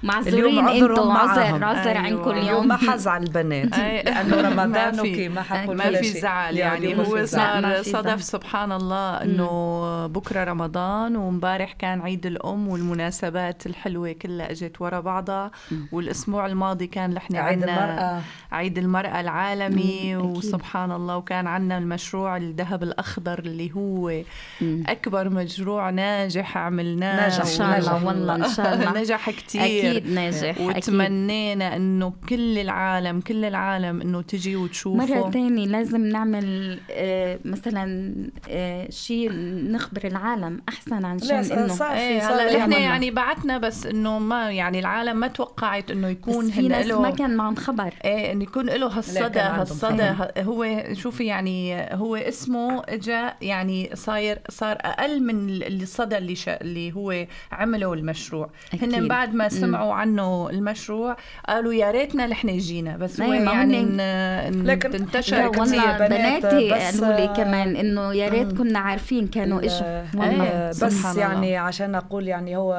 معذورين 0.03 0.67
أنتوا 0.67 1.05
معاهم. 1.05 1.29
عذر 1.63 1.63
عذر 1.63 1.89
أيوة. 1.89 1.99
عنكم 1.99 2.31
اليوم 2.31 2.67
ما 2.67 2.77
حزعل 2.77 3.23
البنات. 3.23 3.77
لأنه 4.05 4.41
رمضان 4.49 4.99
okay 4.99 5.29
ما 5.29 5.41
حقول 5.41 5.77
ما 5.77 5.85
ولا 5.87 6.01
في 6.01 6.07
شيء. 6.11 6.21
زعل 6.21 6.57
يعني 6.57 6.85
يعني 6.85 6.95
ما 6.97 7.03
في 7.03 7.09
هو 7.09 7.23
زعل. 7.23 7.61
لا، 7.61 7.67
ما 7.67 7.81
صار 7.81 8.03
صدف. 8.03 8.23
سبحان 8.23 8.71
الله 8.71 9.21
إنه 9.21 10.07
بكرة 10.07 10.43
رمضان 10.43 11.15
ومبارح 11.15 11.71
كان 11.73 12.01
عيد 12.01 12.25
الأم 12.25 12.67
والمناسبات 12.67 13.65
الحلوة 13.65 14.11
كلها 14.11 14.51
أجت 14.51 14.81
ورا 14.81 14.99
بعضها 14.99 15.51
والأسبوع 15.91 16.45
الماضي 16.45 16.87
كان 16.87 17.13
نحن 17.13 17.35
عيد 17.35 17.63
المرأة 17.63 18.21
عيد 18.51 18.77
المرأة 18.77 19.21
العالمي. 19.21 20.15
وسبحان 20.15 20.91
الله 20.91 21.17
وكان 21.17 21.47
عندنا 21.47 21.77
المشروع 21.77 22.37
الذهب 22.37 22.83
الأخضر 22.83 23.39
اللي 23.39 23.71
هو 23.75 24.21
مم. 24.61 24.83
أكبر 24.87 25.29
مشروع 25.29 25.89
ناجح 25.89 26.57
عملناه 26.57 27.27
نجح. 27.27 27.39
إن 27.39 27.45
شاء 27.45 27.77
الله. 27.79 28.05
والله 28.05 28.35
إن 28.35 28.49
شاء 28.49 28.73
الله 28.73 28.91
نجح 29.01 29.29
كتير 29.29 29.84
أكيد 29.91 30.11
ناجح 30.11 30.61
وتمنينا 30.61 31.75
إنه 31.75 32.13
كل 32.29 32.57
العالم 32.57 33.21
كل 33.21 33.45
العالم 33.45 34.01
إنه 34.01 34.21
تجي 34.21 34.55
وتشوفه. 34.55 35.05
مرة 35.05 35.29
تانية 35.31 35.65
لازم 35.67 36.05
نعمل 36.05 36.79
آه، 36.91 37.39
مثلا 37.45 38.13
آه، 38.49 38.89
شيء 38.89 39.31
نخبر 39.71 40.01
العالم 40.07 40.61
أحسن 40.69 41.05
عن 41.05 41.19
شان 41.19 41.41
لا 41.41 41.59
إنه. 41.65 41.67
صار 41.73 41.93
إيه 41.97 42.19
في 42.19 42.25
هلا 42.25 42.47
صار 42.49 42.57
نحن. 42.59 42.71
يعني 42.71 43.11
بعتنا 43.11 43.57
بس 43.57 43.85
إنه 43.85 44.19
ما 44.19 44.51
يعني 44.51 44.79
العالم 44.79 45.17
ما 45.17 45.27
توقعت 45.27 45.91
إنه 45.91 46.07
يكون 46.07 46.45
بس 46.47 46.51
في 46.51 46.67
ناس 46.67 46.87
ما 46.87 47.09
كان 47.09 47.35
معهم 47.35 47.55
خبر. 47.55 47.93
إيه 48.05 48.31
إنه 48.31 48.43
يكون 48.43 48.65
له 48.65 48.87
هالصدى 48.97 49.39
هالصدى 49.39 50.11
هو 50.39 50.83
شوفي 50.93 51.25
يعني 51.25 51.75
هو 51.95 52.15
اسمه 52.15 52.83
اجى 52.89 53.29
يعني 53.41 53.89
صاير 53.93 54.39
صار 54.49 54.77
أقل 54.81 55.23
من 55.23 55.49
ال- 55.49 55.81
الصدى 55.81 56.17
اللي 56.17 56.35
اللي 56.47 56.93
هو 56.93 57.25
عمله 57.51 57.93
المشروع. 57.93 58.49
أكيد. 58.73 58.93
هن 58.95 59.07
بعد 59.07 59.33
ما 59.33 59.47
سمعوا 59.75 59.93
عنه 59.93 60.49
المشروع 60.49 61.17
قالوا 61.47 61.73
يا 61.73 61.91
ريتنا 61.91 62.27
نحن 62.27 62.57
جينا 62.57 62.97
بس 62.97 63.21
هو 63.21 63.33
يعني 63.33 63.79
إن 63.79 63.99
إن 63.99 64.63
لكن 64.67 64.91
تنتشر 64.91 65.49
بنات 65.49 65.99
بناتي 65.99 66.71
بس- 66.73 67.01
قالوا 67.01 67.19
لي 67.19 67.33
كمان 67.37 67.75
إنه 67.75 68.13
يا 68.13 68.29
ريت 68.29 68.57
كنا 68.57 68.79
عارفين 68.79 69.27
كانوا 69.27 69.59
إجوا. 69.59 69.79
آه، 69.83 70.05
والله 70.15 70.69
بس 70.69 70.77
سبحان 70.79 71.11
الله. 71.11 71.21
يعني 71.23 71.57
عشان 71.57 71.95
أقول 71.95 72.27
يعني 72.27 72.57
هو 72.57 72.73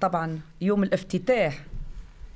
طبعا 0.00 0.40
يوم 0.60 0.82
الافتتاح 0.82 1.58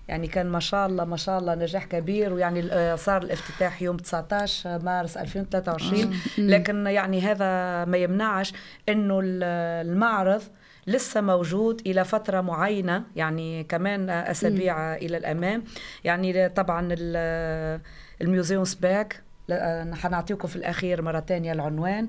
يعني 0.09 0.27
كان 0.27 0.47
ما 0.47 0.61
شاء 0.61 0.87
الله 0.87 1.05
ما 1.05 1.17
شاء 1.17 1.39
الله 1.39 1.55
نجاح 1.55 1.85
كبير 1.85 2.33
ويعني 2.33 2.73
آه، 2.73 2.95
صار 2.97 3.23
الافتتاح 3.23 3.83
يوم 3.83 3.97
19 3.97 4.79
مارس 4.85 5.17
2023 5.17 6.15
لكن 6.39 6.87
يعني 6.87 7.21
هذا 7.21 7.85
ما 7.85 7.97
يمنعش 7.97 8.53
إنه 8.89 9.21
ال- 9.21 9.43
المعرض 9.91 10.43
لسه 10.91 11.21
موجود 11.21 11.81
إلى 11.87 12.05
فترة 12.05 12.41
معينة 12.41 13.03
يعني 13.17 13.65
كمان 13.65 14.11
أسابيع 14.11 14.95
إلى 14.97 15.17
الأمام. 15.17 15.65
يعني 16.05 16.49
طبعا 16.49 16.89
ال- 16.93 17.81
ال 18.23 18.65
Museumsberg 18.65 19.23
حنعطيكم 19.93 20.49
في 20.49 20.57
الأخير 20.57 21.03
مرة 21.03 21.19
تانية 21.21 21.53
العنوان. 21.53 22.09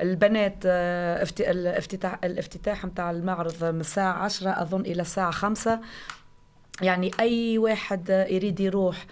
البنات 0.00 0.54
آه، 0.66 1.22
افت- 1.22 1.40
الافتتاح 1.40 2.18
الافتتاح 2.24 2.84
متاع 2.84 3.10
المعرض 3.10 3.64
من 3.64 3.80
الساعة 3.80 4.12
10 4.12 4.50
أظن 4.62 4.80
إلى 4.80 5.02
الساعة 5.02 5.30
5 5.30 5.80
يعني 6.82 7.10
أي 7.20 7.58
واحد 7.58 8.26
يريد 8.30 8.60
يروح 8.60 9.06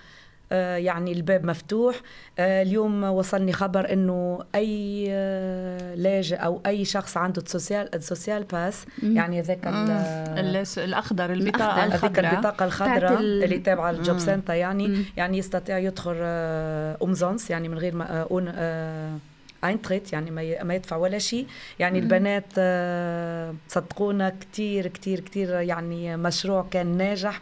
يعني 0.57 1.13
الباب 1.13 1.45
مفتوح. 1.45 1.97
آه، 2.39 2.63
اليوم 2.63 3.05
وصلني 3.05 3.53
خبر 3.53 3.93
إنه 3.93 4.39
أي 4.55 5.07
آه، 5.11 5.95
لاجئ 5.95 6.37
أو 6.37 6.61
أي 6.67 6.85
شخص 6.85 7.17
عنده 7.17 7.43
ال 7.43 7.49
Sozial 7.49 7.88
ال 7.88 7.95
Sozialpass 7.95 8.87
يعني 9.03 9.41
ذاك 9.41 9.67
ال- 9.67 10.57
الس- 10.57 10.79
الأخضر 10.79 11.33
البطاقه 11.33 11.85
الخضراء. 11.87 12.33
البطاقة 12.35 12.65
الخضراء 12.65 13.21
ال- 13.21 13.45
اللي 13.45 13.59
تابعة 13.59 13.93
لل 13.93 14.19
Jobcenter 14.19 14.55
يعني. 14.55 15.05
يعني 15.17 15.39
يستطيع 15.39 15.79
يدخل 15.79 16.15
آه، 16.23 16.97
umsonst 17.03 17.51
يعني 17.51 17.69
من 17.69 17.79
غير 17.79 17.95
ما 17.95 18.21
آه، 18.23 18.29
آه، 18.55 19.13
اينتريت 19.65 20.13
يعني 20.13 20.31
ما 20.65 20.75
يدفع 20.75 20.97
ولا 20.97 21.19
شيء 21.19 21.47
يعني 21.79 21.99
البنات 21.99 22.45
آه، 22.59 23.55
صدقونا 23.69 24.33
كتير 24.41 24.87
كتير 24.87 25.21
كتير 25.21 25.51
يعني 25.61 26.17
مشروع 26.17 26.67
كان 26.71 26.97
ناجح 26.97 27.41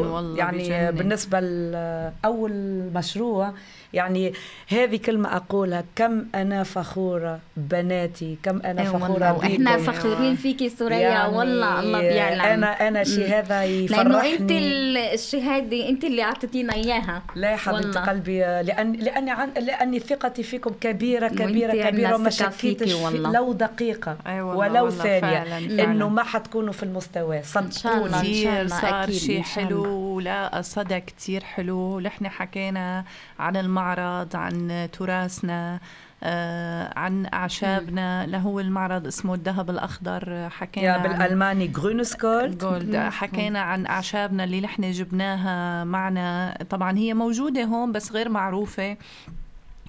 والله 0.00 0.38
يعني 0.38 0.58
بجنن. 0.68 0.90
بالنسبة 0.98 1.40
لأول 1.40 2.52
مشروع 2.94 3.52
يعني 3.92 4.32
هذه 4.68 4.96
كلمة 4.96 5.36
أقولها 5.36 5.84
كم 5.96 6.24
أنا 6.34 6.62
فخورة 6.62 7.38
بناتي 7.56 8.38
كم 8.42 8.60
أنا 8.62 8.82
إيه 8.82 8.88
فخورة 8.88 9.32
بيكم. 9.42 9.78
فخورين 9.78 10.36
فيكي 10.36 10.68
سوريا 10.68 10.98
يعني 10.98 11.36
والله 11.36 11.80
الله 11.80 12.00
بيعلم 12.00 12.40
أنا 12.40 12.88
أنا 12.88 13.04
شيء 13.04 13.26
هذا 13.38 13.64
يفرحني 13.64 14.04
لأنه 14.04 14.26
أنت 14.32 14.50
ال- 14.50 14.96
الشهادة 14.96 15.88
أنت 15.88 16.04
اللي 16.04 16.22
أعطيتينا 16.22 16.74
إياها 16.74 17.22
لا 17.34 17.56
حبيبتي 17.56 17.86
والله. 17.88 18.00
قلبي 18.00 18.38
لأن 18.40 18.92
لأني 18.92 19.30
عن 19.30 19.50
لأني 19.50 19.98
ثقتي 19.98 20.42
فيكم 20.42 20.70
كبيرة 20.80 21.28
كبيرة 21.28 21.90
كبيرة 21.90 22.14
وما 22.14 22.30
شكيتش. 22.30 22.92
لو 23.14 23.52
دقيقة 23.52 24.16
أي 24.26 24.40
والله 24.40 24.58
ولو 24.58 24.84
والله 24.84 25.02
ثانية. 25.02 25.84
إنه 25.84 26.08
ما 26.08 26.22
حتكونوا 26.22 26.72
في 26.72 26.82
المستوى. 26.82 27.42
صدقوني 27.42 28.68
صار 28.68 29.10
شيء 29.10 29.42
حلو. 29.42 29.86
ولا 30.16 30.60
صدى 30.62 31.00
كتير 31.00 31.44
حلو 31.44 31.76
ونحن 31.96 32.28
حكينا 32.28 33.04
عن 33.38 33.56
المعرض 33.78 34.36
عن 34.36 34.88
تراثنا 34.92 35.80
آه 36.22 36.98
عن 36.98 37.26
أعشابنا. 37.34 38.24
اللي 38.24 38.36
هو 38.36 38.60
المعرض 38.60 39.06
اسمه 39.06 39.34
الذهب 39.34 39.70
الأخضر. 39.70 40.48
حكينا 40.50 40.86
يا 40.86 40.92
عن 40.92 41.02
بالألماني 41.02 41.66
Grünes 41.66 42.21
Gold 42.21 42.58
Gold 42.58 42.96
حكينا 42.96 43.60
عن 43.60 43.86
أعشابنا 43.86 44.44
اللي 44.44 44.60
نحن 44.60 44.90
جبناها 44.90 45.84
معنا. 45.84 46.58
طبعا 46.70 46.98
هي 46.98 47.14
موجودة 47.14 47.64
هون 47.64 47.92
بس 47.92 48.12
غير 48.12 48.28
معروفة. 48.28 48.96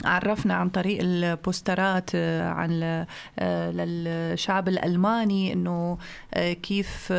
عرفنا 0.06 0.54
عن 0.54 0.70
طريق 0.70 1.00
البوسترات 1.02 2.10
آه، 2.16 2.50
عن 2.50 3.06
آه، 3.40 3.72
للشعب 3.72 4.68
الألماني 4.68 5.54
إنه 5.54 5.98
آه، 6.34 6.54
كيف 6.54 7.12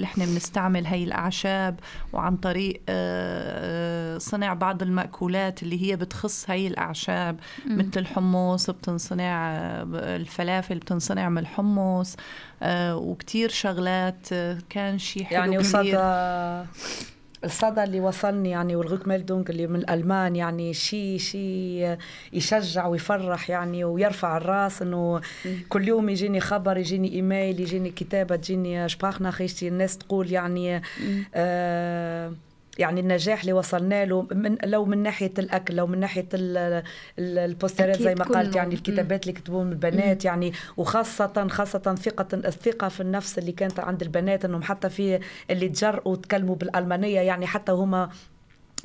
نحن 0.00 0.26
بنستعمل 0.26 0.86
هاي 0.86 1.04
الأعشاب 1.04 1.80
وعن 2.12 2.36
طريق 2.36 2.80
صنع 4.18 4.54
بعض 4.54 4.82
المأكولات 4.82 5.62
اللي 5.62 5.82
هي 5.82 5.96
بتخص 5.96 6.50
هاي 6.50 6.66
الأعشاب 6.66 7.40
مثل 7.66 7.90
الحمص 7.96 8.70
بتنصنع 8.70 9.52
الفلافل 9.94 10.78
بتنصنع 10.78 11.28
من 11.28 11.38
الحمص 11.38 12.16
وكتير 12.72 13.48
شغلات 13.48 14.28
كان 14.70 14.98
شيء 14.98 15.24
حلو 15.24 15.38
يعني. 15.38 15.58
وصدى 15.58 17.13
الصدى 17.44 17.84
اللي 17.84 18.00
وصلني 18.00 18.50
يعني 18.50 18.76
والغوكميلدونج 18.76 19.50
اللي 19.50 19.66
من 19.66 19.76
الألمان 19.76 20.36
يعني 20.36 20.74
شيء 20.74 21.18
شيء 21.18 21.96
يشجع 22.32 22.86
ويفرح 22.86 23.50
يعني 23.50 23.84
ويرفع 23.84 24.36
الراس 24.36 24.82
إنه 24.82 25.20
كل 25.68 25.88
يوم 25.88 26.08
يجيني 26.08 26.40
خبر 26.40 26.76
يجيني 26.76 27.12
إيميل 27.12 27.60
يجيني 27.60 27.90
كتابة 27.90 28.36
تجيني 28.36 28.88
شباخنا 28.88 29.30
خيشتي 29.30 29.68
الناس 29.68 29.98
تقول 29.98 30.32
يعني 30.32 30.82
آه 31.34 32.32
يعني 32.78 33.00
النجاح 33.00 33.40
اللي 33.40 33.52
وصلنا 33.52 34.04
له 34.04 34.26
من 34.32 34.56
لو 34.64 34.84
من 34.84 34.98
ناحية 35.02 35.32
الأكل 35.38 35.74
لو 35.74 35.86
من 35.86 36.00
ناحية 36.00 36.28
ال- 36.34 36.82
ال- 37.18 37.38
البوسترات 37.38 38.02
زي 38.02 38.14
ما 38.14 38.24
قالت. 38.24 38.56
يعني 38.56 38.74
الكتابات 38.74 39.22
اللي 39.22 39.32
كتبوهم 39.32 39.68
البنات 39.72 40.24
يعني 40.24 40.52
وخاصه 40.76 41.48
خاصة 41.50 41.94
ثقه 41.94 42.26
الثقة 42.34 42.88
في 42.88 43.00
النفس 43.00 43.38
اللي 43.38 43.52
كانت 43.52 43.80
عند 43.80 44.02
البنات 44.02 44.44
إنهم 44.44 44.62
حتى 44.62 44.88
في 44.90 45.20
اللي 45.50 45.68
تجرؤوا 45.68 46.16
تكلموا 46.16 46.56
بالألمانية 46.56 47.20
يعني 47.20 47.46
حتى 47.46 47.72
هما 47.72 48.08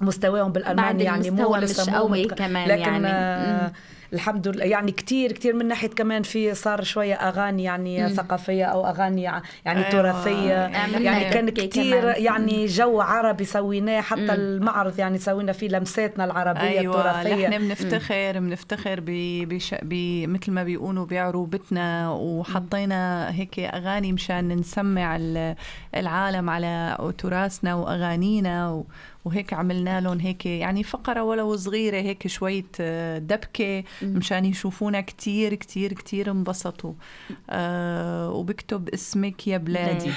مستواهم 0.01 0.51
بالألماني 0.51 1.03
يعني 1.03 1.31
مو 1.31 1.49
مش 1.57 1.89
قوي 1.89 2.25
كمان 2.25 2.67
لكن 2.69 2.81
يعني. 2.81 3.73
مم. 4.11 4.17
الحمد 4.19 4.47
لله. 4.47 4.65
يعني 4.65 4.91
كتير 4.91 5.31
كتير 5.31 5.53
من 5.55 5.67
ناحية 5.67 5.87
كمان 5.87 6.23
في 6.23 6.53
صار 6.55 6.83
شوية 6.83 7.13
أغاني 7.15 7.63
يعني 7.63 8.09
ثقافية 8.09 8.65
أو 8.65 8.85
أغاني 8.87 9.21
يعني 9.23 9.43
أيوة. 9.67 9.89
تراثية. 9.89 10.53
يعني 10.99 11.29
كان 11.29 11.49
كتير 11.49 12.01
كمان. 12.01 12.23
يعني 12.23 12.65
جو 12.65 13.01
عربي 13.01 13.45
سويناه 13.45 14.01
حتى 14.01 14.33
المعرض 14.33 14.99
يعني 14.99 15.17
سوينا 15.17 15.51
فيه 15.51 15.67
لمساتنا 15.69 16.25
العربية 16.25 16.61
أيوه 16.61 16.97
التراثية. 16.97 17.47
نحن 17.47 17.57
بنفتخر 17.67 18.39
بنفتخر 18.39 18.99
ب 18.99 19.05
بش 19.49 19.75
ب 19.81 19.93
مثل 20.29 20.51
ما 20.51 20.63
بيقولوا 20.63 21.05
بعروبتنا 21.05 22.11
وحطينا 22.11 23.31
هيك 23.31 23.59
أغاني 23.59 24.11
مشان 24.13 24.47
نسمع 24.47 25.15
ال- 25.15 25.55
العالم 25.95 26.49
على 26.49 26.97
تراثنا 27.17 27.75
وأغانينا 27.75 28.69
و 28.71 28.85
وهيك 29.25 29.53
عملنا 29.53 30.01
لهم 30.01 30.19
هيك 30.19 30.45
يعني 30.45 30.83
فقرة 30.83 31.23
ولو 31.23 31.55
صغيرة 31.55 31.97
هيك 31.97 32.27
شوية 32.27 32.65
آه، 32.79 33.17
دبكة 33.17 33.83
مشان 34.01 34.45
يشوفونا 34.45 35.01
كتير 35.01 35.53
كتير 35.55 35.93
كتير 35.93 36.31
انبسطوا 36.31 36.93
آه 37.49 38.31
وبكتب 38.31 38.89
اسمك 38.89 39.47
يا 39.47 39.57
بلادي 39.57 40.11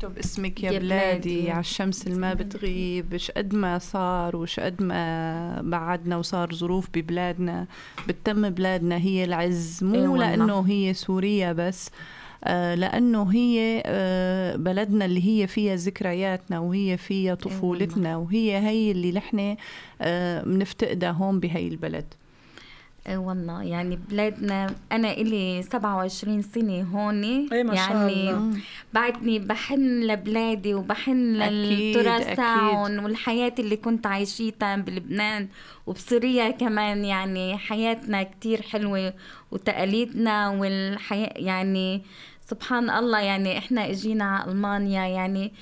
فعلا 0.00 0.12
بكتب 0.12 0.18
اسمك 0.18 0.62
يا, 0.64 0.72
يا 0.72 0.78
بلادي, 0.78 1.34
بلادي. 1.34 1.50
على 1.50 1.60
الشمس 1.60 2.06
اللي 2.06 2.18
ما 2.18 2.34
بتغيب 2.34 3.14
مش 3.14 3.30
قد 3.30 3.54
ما 3.54 3.78
صار 3.78 4.36
وش 4.36 4.60
قد 4.60 4.82
ما 4.82 5.60
بعدنا 5.62 6.16
وصار 6.16 6.54
ظروف 6.54 6.88
ببلادنا 6.94 7.66
بتتم 8.08 8.50
بلادنا 8.50 8.96
هي 8.96 9.24
العز 9.24 9.80
إيه 9.82 9.88
مو 10.06 10.12
والله. 10.12 10.30
لأنه 10.34 10.60
هي 10.60 10.94
سوريا 10.94 11.52
بس 11.52 11.90
آه 12.44 12.74
لأنه 12.74 13.22
هي 13.32 13.82
آه 13.86 14.56
بلدنا 14.56 15.04
اللي 15.04 15.26
هي 15.26 15.46
فيها 15.46 15.76
ذكرياتنا 15.76 16.58
وهي 16.58 16.96
فيها 16.96 17.34
طفولتنا 17.34 18.16
وهي 18.16 18.58
هي 18.58 18.90
اللي 18.90 19.12
نحن 19.12 19.56
آه 20.00 20.42
بنفتقدها 20.44 21.10
هون 21.10 21.40
بهي 21.40 21.68
البلد 21.68 22.14
والله 23.16 23.62
يعني 23.62 23.98
بلادنا 24.10 24.74
أنا 24.92 25.12
إلي 25.12 25.62
27 25.62 26.42
سنة 26.42 26.82
هون 26.82 27.22
إيه 27.52 27.62
ما 27.62 27.74
شاء 27.76 27.90
يعني 27.92 28.30
الله. 28.30 28.58
بعدني 28.92 29.38
بحن 29.38 30.00
لبلادي 30.02 30.74
وبحن 30.74 31.34
للتراث. 31.36 32.36
تاعهم 32.36 33.04
والحياة 33.04 33.54
اللي 33.58 33.76
كنت 33.76 34.06
عايشيتها 34.06 34.76
بلبنان 34.76 35.48
وبسوريا 35.86 36.50
كمان 36.50 37.04
يعني 37.04 37.58
حياتنا 37.58 38.22
كتير 38.22 38.62
حلوة 38.62 39.12
وتقاليدنا 39.50 40.48
والحياة 40.48 41.32
يعني 41.36 42.02
سبحان 42.50 42.90
الله 42.90 43.20
يعني 43.20 43.58
إحنا 43.58 43.90
إجينا 43.90 44.24
على 44.24 44.50
ألمانيا 44.50 45.06
يعني 45.06 45.52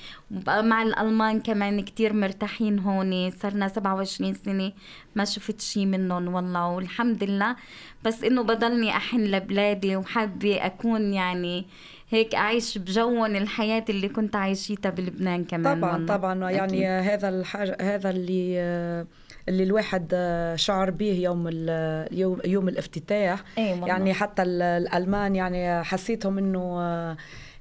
مع 0.47 0.81
الألمان 0.83 1.39
كمان 1.41 1.81
كتير 1.81 2.13
مرتاحين 2.13 2.79
هون. 2.79 3.31
صرنا 3.31 3.67
27 3.67 4.33
سنة 4.33 4.71
ما 5.15 5.25
شفت 5.25 5.61
شي 5.61 5.85
منهم 5.85 6.33
والله 6.33 6.67
والحمد 6.69 7.23
لله. 7.23 7.55
بس 8.03 8.23
إنه 8.23 8.41
بضلني 8.43 8.89
أحن 8.97 9.19
لبلادي 9.19 9.95
وحابة 9.95 10.65
أكون 10.65 11.13
يعني 11.13 11.65
هيك 12.09 12.35
أعيش 12.35 12.77
بجوهم 12.77 13.35
الحياة 13.35 13.85
اللي 13.89 14.09
كنت 14.09 14.35
عايشيتها 14.35 14.89
بلبنان 14.89 15.43
كمان 15.45 15.79
طبعا 15.79 15.93
والله. 15.93 16.15
طبعا 16.15 16.51
يعني 16.51 16.87
هذا 16.87 17.29
الحاجة 17.29 17.77
هذا 17.81 18.09
اللي 18.09 19.05
اللي 19.49 19.63
الواحد 19.63 20.15
شعر 20.55 20.89
به 20.91 21.11
يوم 21.13 21.47
يوم 22.11 22.39
يوم 22.45 22.69
الافتتاح 22.69 23.43
والله. 23.57 23.87
يعني 23.87 24.13
حتى 24.13 24.41
ال- 24.41 24.61
الألمان 24.61 25.35
يعني 25.35 25.83
حسيتهم 25.83 26.37
إنه 26.37 26.79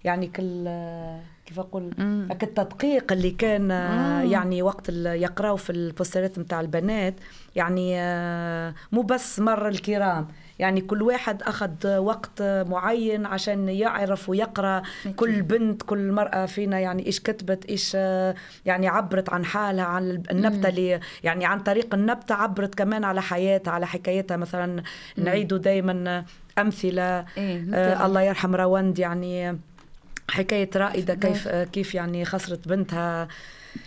يعني 0.05 0.27
كل 0.27 0.69
كيف 1.47 1.59
أقول 1.59 1.91
التدقيق 2.43 3.13
اللي 3.13 3.31
كان 3.31 3.71
آه، 3.71 4.25
مم. 4.25 4.31
يعني 4.33 4.63
وقت 4.63 4.89
يقرأوا 4.89 5.57
في 5.57 5.71
البوسترات 5.71 6.39
نتاع 6.39 6.61
البنات 6.61 7.15
يعني 7.57 8.01
آه، 8.01 8.75
مو 8.93 9.03
بس 9.03 9.41
مر 9.41 9.69
الكرام 9.69 10.29
يعني 10.59 10.81
كل 10.81 11.03
واحد 11.03 11.43
أخذ 11.43 11.97
وقت 11.97 12.43
معين 12.43 13.27
عشان 13.27 13.69
يعرف 13.69 14.29
ويقرأ. 14.29 14.83
كل 15.17 15.43
بنت 15.43 15.83
كل 15.83 16.13
مرأة 16.13 16.47
فينا 16.47 16.81
يعني 16.81 17.07
إيش 17.07 17.21
كتبت 17.21 17.67
إيش 17.67 17.93
آه، 17.95 18.35
يعني 18.67 18.89
عبرت 18.89 19.31
عن 19.31 19.45
حالها 19.45 19.85
عن 19.85 20.23
النبتة 20.31 20.69
اللي 20.69 21.01
يعني 21.23 21.47
عن 21.47 21.61
طريق 21.61 21.95
النبتة 21.95 22.35
عبرت 22.35 22.75
كمان 22.75 23.05
على 23.05 23.23
حياتها 23.23 23.71
على 23.71 23.87
حكايتها. 23.87 24.37
مثلا 24.37 24.83
نعيدوا 25.17 25.59
دائما 25.59 26.25
أمثلة. 26.59 27.25
إيه، 27.39 27.65
آه 27.75 28.07
الله 28.07 28.23
يرحم 28.23 28.55
روند 28.55 28.99
يعني 28.99 29.59
حكاية 30.31 30.71
رائدة 30.77 31.15
كيف 31.15 31.49
آه 31.49 31.65
كيف 31.65 31.95
يعني 31.95 32.25
خسرت 32.25 32.69
بنتها. 32.69 33.29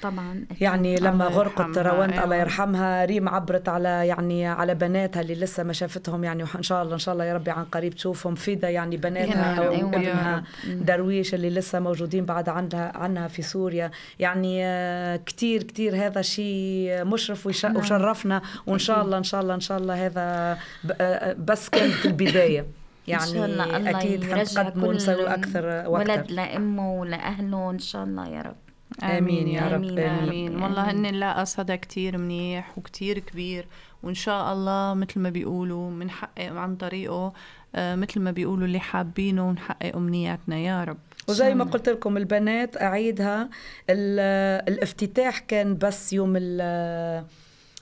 طبعا. 0.01 0.45
يعني 0.61 0.95
لما 0.95 1.09
الله 1.27 1.27
غرقت 1.37 1.59
يرحمها، 1.77 1.91
روند 1.97 2.11
أيوة. 2.11 2.23
الله 2.23 2.35
يرحمها 2.35 3.05
ريم 3.05 3.29
عبرت 3.29 3.69
على 3.69 3.89
يعني 4.07 4.47
على 4.47 4.75
بناتها 4.75 5.21
اللي 5.21 5.35
لسه 5.35 5.63
ما 5.63 5.73
شافتهم 5.73 6.23
يعني 6.23 6.43
وإن 6.43 6.63
شاء 6.63 6.83
الله 6.83 6.93
إن 6.93 6.99
شاء 6.99 7.13
الله 7.13 7.25
يا 7.25 7.33
ربي 7.33 7.51
عن 7.51 7.63
قريب 7.65 7.93
تشوفهم 7.95 8.35
فيدا 8.35 8.69
يعني 8.69 8.97
بناتها 8.97 9.63
يا 9.63 9.67
أو 9.67 9.87
رب، 9.87 9.93
يا 9.93 9.97
ابنها 9.99 10.43
رب. 10.67 10.85
درويش 10.85 11.33
اللي 11.33 11.49
لسه 11.49 11.79
موجودين 11.79 12.25
بعد 12.25 12.49
عنها 12.49 12.91
عنها 12.97 13.27
في 13.27 13.41
سوريا 13.41 13.91
يعني 14.19 14.59
آه، 14.65 15.15
كتير 15.15 15.63
كتير 15.63 15.95
هذا 16.05 16.21
شيء 16.21 17.03
مشرف 17.05 17.63
نعم. 17.65 17.75
وشرفنا 17.77 18.41
وإن 18.67 18.79
شاء 18.79 19.01
الله 19.01 19.17
إن 19.17 19.23
شاء 19.23 19.41
الله 19.41 19.55
إن 19.55 19.59
شاء 19.59 19.77
الله 19.77 20.05
هذا 20.05 20.53
ب- 20.83 20.91
آه، 21.01 21.33
بس 21.33 21.69
كانت 21.69 22.05
البداية 22.05 22.65
يعني 23.07 23.23
إن 23.23 23.27
شاء 23.27 23.45
الله 23.45 23.77
الله 23.77 23.89
أكيد 23.89 24.23
حنقدموا 24.33 24.87
ونسوي 24.89 25.27
أكثر 25.27 25.65
وأكثر 25.65 25.89
ولد 25.89 26.31
لأمه 26.31 26.93
ولأهله 26.93 27.69
إن 27.71 27.79
شاء 27.79 28.03
الله 28.03 28.27
يا 28.27 28.41
رب 28.41 28.55
آمين 29.03 29.47
يا 29.47 29.61
رب، 29.67 29.73
آمين. 29.83 29.99
آمين. 29.99 30.29
آمين. 30.29 30.63
والله 30.63 30.91
هن 30.91 31.05
لا 31.05 31.43
صدى 31.43 31.77
كتير 31.77 32.17
منيح 32.17 32.77
وكتير 32.77 33.19
كبير 33.19 33.67
وإن 34.03 34.13
شاء 34.13 34.53
الله 34.53 34.93
مثل 34.93 35.19
ما 35.19 35.29
بيقولوا 35.29 35.89
بنحقق 35.91 36.51
عن 36.53 36.75
طريقه 36.75 37.33
آه، 37.75 37.95
مثل 37.95 38.19
ما 38.21 38.31
بيقولوا 38.31 38.65
اللي 38.67 38.79
حابينه 38.79 39.49
ونحقق 39.49 39.95
أمنياتنا. 39.95 40.57
يا 40.57 40.83
رب. 40.83 40.97
وزي 41.29 41.53
ما 41.55 41.63
قلت 41.63 41.89
لكم 41.89 42.17
البنات 42.17 42.81
أعيدها. 42.81 43.49
ال- 43.89 44.63
الافتتاح 44.73 45.39
كان 45.39 45.77
بس 45.77 46.13
يوم 46.13 46.33
ال- 46.37 47.25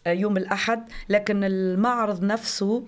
يوم 0.08 0.38
الأحد 0.38 0.84
لكن 1.10 1.44
المعرض 1.44 2.24
نفسه 2.24 2.84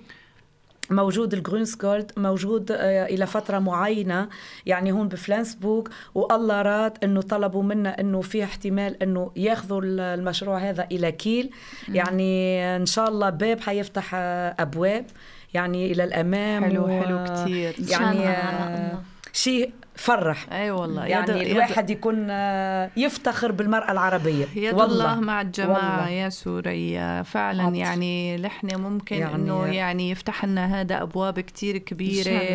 موجود 0.89 1.34
ال 1.34 1.38
Grünes 1.38 1.65
Gold 1.65 2.12
موجود 2.17 2.71
آه، 2.71 3.06
إلى 3.06 3.25
فترة 3.25 3.60
معينة 3.60 4.30
يعني 4.65 4.91
هون 4.91 5.08
بفلنسبورغ 5.08 5.89
والله 6.15 6.62
راد 6.62 6.97
إنه 7.04 7.21
طلبوا 7.21 7.63
منا 7.63 7.99
إنه 7.99 8.21
في 8.21 8.43
احتمال 8.43 9.04
إنه 9.04 9.32
ياخذوا 9.36 9.82
ال- 9.82 9.99
المشروع 9.99 10.58
هذا 10.58 10.88
إلى 10.91 11.12
كيل. 11.12 11.49
يعني 11.89 12.60
إن 12.75 12.86
شاء 12.86 13.10
الله 13.10 13.30
باب 13.30 13.60
حيفتح 13.60 14.12
آه، 14.15 14.56
أبواب 14.60 15.06
يعني 15.54 15.91
إلى 15.91 16.04
الأمام 16.04 16.63
حلو 16.65 16.84
و- 16.86 17.04
حلو 17.04 17.25
شاء 17.25 17.75
يعني 17.91 18.28
آه،. 18.28 19.02
شيء 19.34 19.71
فرح. 20.00 20.46
أي 20.54 20.72
والله 20.72 21.04
يد- 21.06 21.10
يعني 21.10 21.42
يد- 21.42 21.52
الواحد 21.52 21.90
يكون 21.90 22.28
آه، 22.30 22.90
يفتخر 22.98 23.52
بالمرأة 23.52 23.92
العربية. 23.92 24.46
يد 24.56 24.74
والله. 24.74 24.86
الله 25.14 25.20
مع 25.20 25.42
الجماعة 25.42 25.98
والله. 26.00 26.10
يا 26.10 26.30
سوريا. 26.30 27.24
فعلا 27.24 27.64
عطف. 27.64 27.76
يعني 27.76 28.38
نحن 28.38 28.76
ممكن 28.82 29.16
يعني- 29.16 29.36
إنه 29.36 29.66
يعني 29.66 30.10
يفتح 30.10 30.46
لنا 30.46 30.82
هذا 30.82 31.02
أبواب 31.02 31.40
كتير 31.40 31.78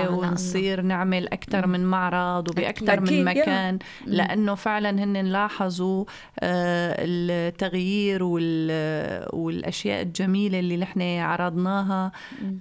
الله. 0.05 0.11
ونصير 0.17 0.81
نعمل 0.81 1.29
أكثر 1.29 1.67
من 1.67 1.85
معرض 1.87 2.49
وباكثر 2.51 3.01
من. 3.01 3.25
مكان. 3.25 3.79
لأنه 4.07 4.55
فعلا 4.55 4.91
هن 4.91 5.17
لاحظوا 5.17 6.05
آه، 6.41 6.97
التغيير 6.99 8.23
وال- 8.23 9.27
والأشياء 9.33 10.03
الجميلة 10.03 10.59
اللي 10.59 10.77
نحن 10.77 11.03
عرضناها 11.03 12.13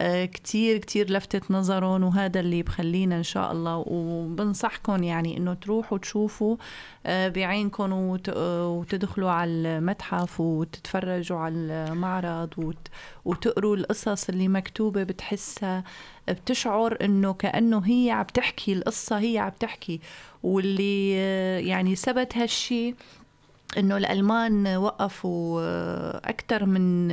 آه، 0.01 0.25
كتير 0.25 0.77
كتير 0.77 1.11
لفتت 1.11 1.51
نظرهم 1.51 2.03
وهذا 2.03 2.39
اللي 2.39 2.63
بخلينا 2.63 3.17
إن 3.17 3.23
شاء 3.23 3.51
الله. 3.51 3.77
وبنصحكم 4.73 5.03
يعني 5.03 5.37
إنه 5.37 5.53
تروحوا 5.53 5.97
تشوفوا 5.97 6.57
آه، 7.05 7.27
بعينكم 7.27 8.17
آه، 8.29 8.67
وتدخلوا 8.67 9.29
على 9.31 9.49
المتحف 9.51 10.39
وتتفرجوا 10.39 11.37
على 11.37 11.55
المعرض 11.91 12.49
وت- 12.57 12.87
وتقروا 13.25 13.75
القصص 13.75 14.29
اللي 14.29 14.47
مكتوبة 14.47 15.03
بتحسها 15.03 15.83
بتشعر 16.29 16.97
إنه 17.01 17.33
كأنه 17.33 17.79
هي 17.85 18.11
عم 18.11 18.25
تحكي 18.25 18.73
القصة 18.73 19.19
هي 19.19 19.37
عم 19.37 19.51
تحكي. 19.59 19.99
واللي 20.43 21.13
آه، 21.17 21.59
يعني 21.59 21.95
ثبت 21.95 22.37
هالشي 22.37 22.95
إنه 23.77 23.97
الألمان 23.97 24.67
وقفوا 24.67 25.61
أكثر 26.29 26.65
من 26.65 27.07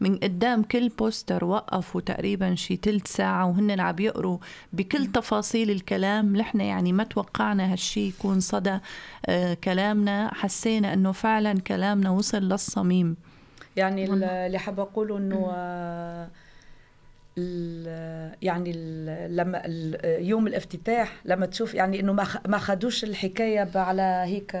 من 0.00 0.16
قدام 0.22 0.62
كل 0.62 0.88
بوستر 0.88 1.44
وقفوا 1.44 2.00
تقريبا 2.00 2.54
شي 2.54 2.76
تلت 2.76 3.08
ساعة 3.08 3.46
وهن 3.46 3.70
عم 3.70 4.00
يقروا 4.00 4.38
بكل 4.72 5.06
تفاصيل 5.06 5.70
الكلام. 5.70 6.36
نحن 6.36 6.60
يعني 6.60 6.92
ما 6.92 7.04
توقعنا 7.04 7.72
هالشي 7.72 8.08
يكون 8.08 8.40
صدى 8.40 8.78
آه، 9.26 9.54
كلامنا. 9.54 10.34
حسينا 10.34 10.92
إنه 10.92 11.12
فعلا 11.12 11.60
كلامنا 11.60 12.10
وصل 12.10 12.42
للصميم. 12.42 13.16
يعني 13.76 14.04
ال- 14.04 14.24
اللي 14.24 14.58
إنه 15.18 15.50
آه، 15.54 16.28
ال- 17.38 18.36
يعني 18.42 18.70
ال- 18.76 19.36
لما 19.36 19.62
ال- 19.66 20.24
يوم 20.26 20.46
الافتتاح 20.46 21.12
لما 21.24 21.46
تشوف 21.46 21.74
يعني 21.74 22.00
إنه 22.00 22.12
ما 22.12 22.26
ما 22.48 22.58
خدوش 22.58 23.04
الحكاية 23.04 23.68
على 23.74 24.02
هيك 24.26 24.52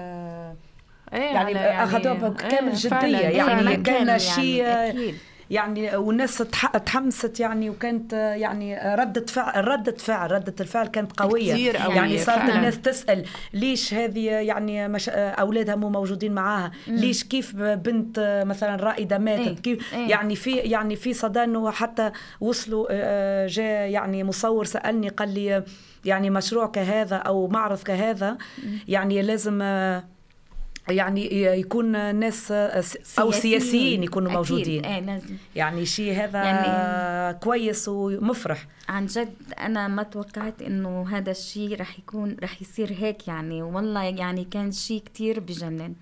آه، 1.12 1.16
إيه 1.16 1.22
يعني 1.34 1.82
أخذوها 1.84 2.14
بكامل 2.28 2.72
جدية 2.72 2.88
فعلاً، 2.90 3.20
يعني. 3.30 3.76
كان 3.76 4.06
يعني 4.06 4.18
شيء 4.18 4.64
أكيد. 4.66 5.14
يعني 5.50 5.96
والناس 5.96 6.38
تح- 6.38 6.76
تحمست 6.76 7.40
يعني 7.40 7.70
وكانت 7.70 8.12
يعني 8.12 8.94
ردة 8.94 9.26
فعل 9.26 9.68
ردة 9.68 9.92
فعل 9.98 10.30
ردة 10.30 10.54
الفعل 10.60 10.86
كانت 10.86 11.20
قوية 11.20 11.52
كتير 11.54 11.76
قوية، 11.76 11.94
يعني 11.96 12.18
صارت 12.18 12.38
فعلاً. 12.38 12.54
الناس 12.56 12.80
تسأل 12.80 13.24
ليش 13.54 13.94
هذه 13.94 14.20
يعني 14.30 14.88
مش 14.88 15.08
أولادها 15.08 15.74
مو 15.76 15.88
موجودين 15.88 16.32
معاها 16.32 16.72
ليش 16.86 17.24
كيف 17.24 17.56
بنت 17.56 18.42
مثلا 18.46 18.76
رائدة 18.84 19.18
ماتت 19.18 19.40
إيه، 19.46 19.54
كيف 19.56 19.94
إيه. 19.94 20.08
يعني 20.10 20.36
في 20.36 20.50
يعني 20.56 20.96
في 20.96 21.12
صدى 21.12 21.44
إنه 21.44 21.70
حتى 21.70 22.10
وصلوا 22.40 22.86
جاء 23.46 23.88
يعني 23.90 24.24
مصور 24.24 24.64
سألني 24.64 25.08
قال 25.08 25.34
لي 25.34 25.64
يعني 26.04 26.30
مشروع 26.30 26.66
كهذا 26.66 27.16
أو 27.16 27.48
معرض 27.48 27.82
كهذا 27.82 28.36
يعني 28.88 29.22
لازم 29.22 29.62
يعني 30.88 31.42
يكون 31.44 32.14
ناس 32.14 32.52
آه، 32.52 32.82
أو 33.18 33.30
سياسيين. 33.30 34.02
يكونوا 34.02 34.28
أكيد. 34.28 34.36
موجودين. 34.38 34.84
إيه 34.84 35.00
لازم. 35.00 35.36
يعني 35.56 35.86
شيء 35.86 36.12
هذا 36.24 36.42
يعني- 36.44 37.38
كويس 37.38 37.88
ومفرح. 37.88 38.66
عن 38.88 39.06
جد 39.06 39.34
أنا 39.58 39.88
ما 39.88 40.02
توقعت 40.02 40.62
إنه 40.62 41.08
هذا 41.08 41.30
الشيء 41.30 41.80
رح 41.80 41.98
يكون 41.98 42.36
رح 42.42 42.62
يصير 42.62 42.92
هيك 42.98 43.28
يعني. 43.28 43.62
والله 43.62 44.02
يعني 44.02 44.44
كان 44.44 44.72
شيء 44.72 45.02
كتير 45.04 45.40
بجنن. 45.40 45.94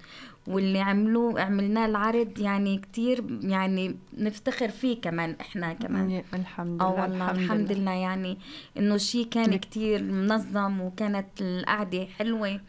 واللي 0.47 0.81
عملوه 0.81 1.41
عملناه 1.41 1.87
العرض 1.87 2.39
يعني 2.39 2.79
كتير 2.79 3.25
يعني 3.43 3.97
نفتخر 4.19 4.69
فيه 4.69 5.01
كمان 5.01 5.37
إحنا 5.41 5.73
كمان. 5.73 6.23
الحمد 6.35 6.83
آه 6.83 6.93
لله 6.93 7.03
والله 7.03 7.31
الحمد 7.31 7.73
لله. 7.73 7.91
يعني 7.93 8.39
إنه 8.79 8.97
شيء 8.97 9.27
كان 9.27 9.57
كتير 9.57 10.03
منظم 10.03 10.81
وكانت 10.81 11.27
القعدة 11.41 12.07
حلوة. 12.19 12.61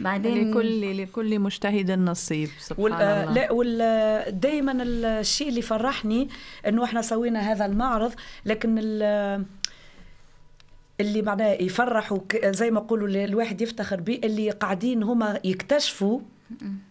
بعدين 0.00 0.50
لكل 0.50 1.02
لكل 1.02 1.38
مجتهد 1.38 1.90
نصيب 1.90 2.48
سبحان 2.58 2.82
وال 2.84 2.92
الله. 2.92 3.32
لا 3.34 3.52
وال 3.52 4.40
دائما 4.40 4.82
الشيء 4.82 5.48
اللي 5.48 5.62
فرحني 5.62 6.28
إنه 6.68 6.84
إحنا 6.84 7.02
سوينا 7.02 7.40
هذا 7.52 7.66
المعرض 7.66 8.12
لكن 8.46 8.76
ال- 8.78 9.44
اللي 11.00 11.22
معناه 11.22 11.52
يفرح 11.60 12.12
وك- 12.12 12.46
زي 12.46 12.70
ما 12.70 12.80
يقولوا 12.80 13.08
اللي 13.08 13.24
الواحد 13.24 13.60
يفتخر 13.60 14.00
به 14.00 14.20
اللي 14.24 14.50
قاعدين 14.50 15.02
هما 15.02 15.40
يكتشفوا 15.44 16.20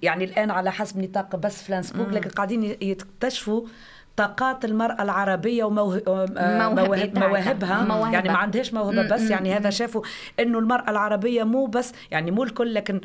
يعني 0.02 0.24
الآن 0.24 0.52
على 0.52 0.72
حسب 0.72 1.00
نطاق 1.00 1.36
بس 1.36 1.64
فلانسبوك 1.64 2.10
لكن 2.10 2.30
قاعدين 2.30 2.64
يكتشفوا 2.82 3.62
طاقات 4.25 4.65
المرأة 4.65 5.01
العربية 5.03 5.63
ومواهبها 5.63 6.69
موهبتها. 6.69 7.27
مواهبها 7.27 7.84
موهبة. 7.84 8.13
يعني 8.13 8.29
ما 8.29 8.38
عندهاش 8.38 8.73
موهبة 8.73 9.07
بس 9.07 9.21
م- 9.21 9.31
يعني 9.31 9.49
م- 9.49 9.53
هذا 9.53 9.69
شافوا 9.69 10.01
إنه 10.39 10.60
المرأة 10.60 10.89
العربية 10.89 11.43
مو 11.43 11.65
بس 11.65 11.93
يعني 12.12 12.31
مو 12.31 12.43
الكل 12.43 12.73
لكن 12.73 13.01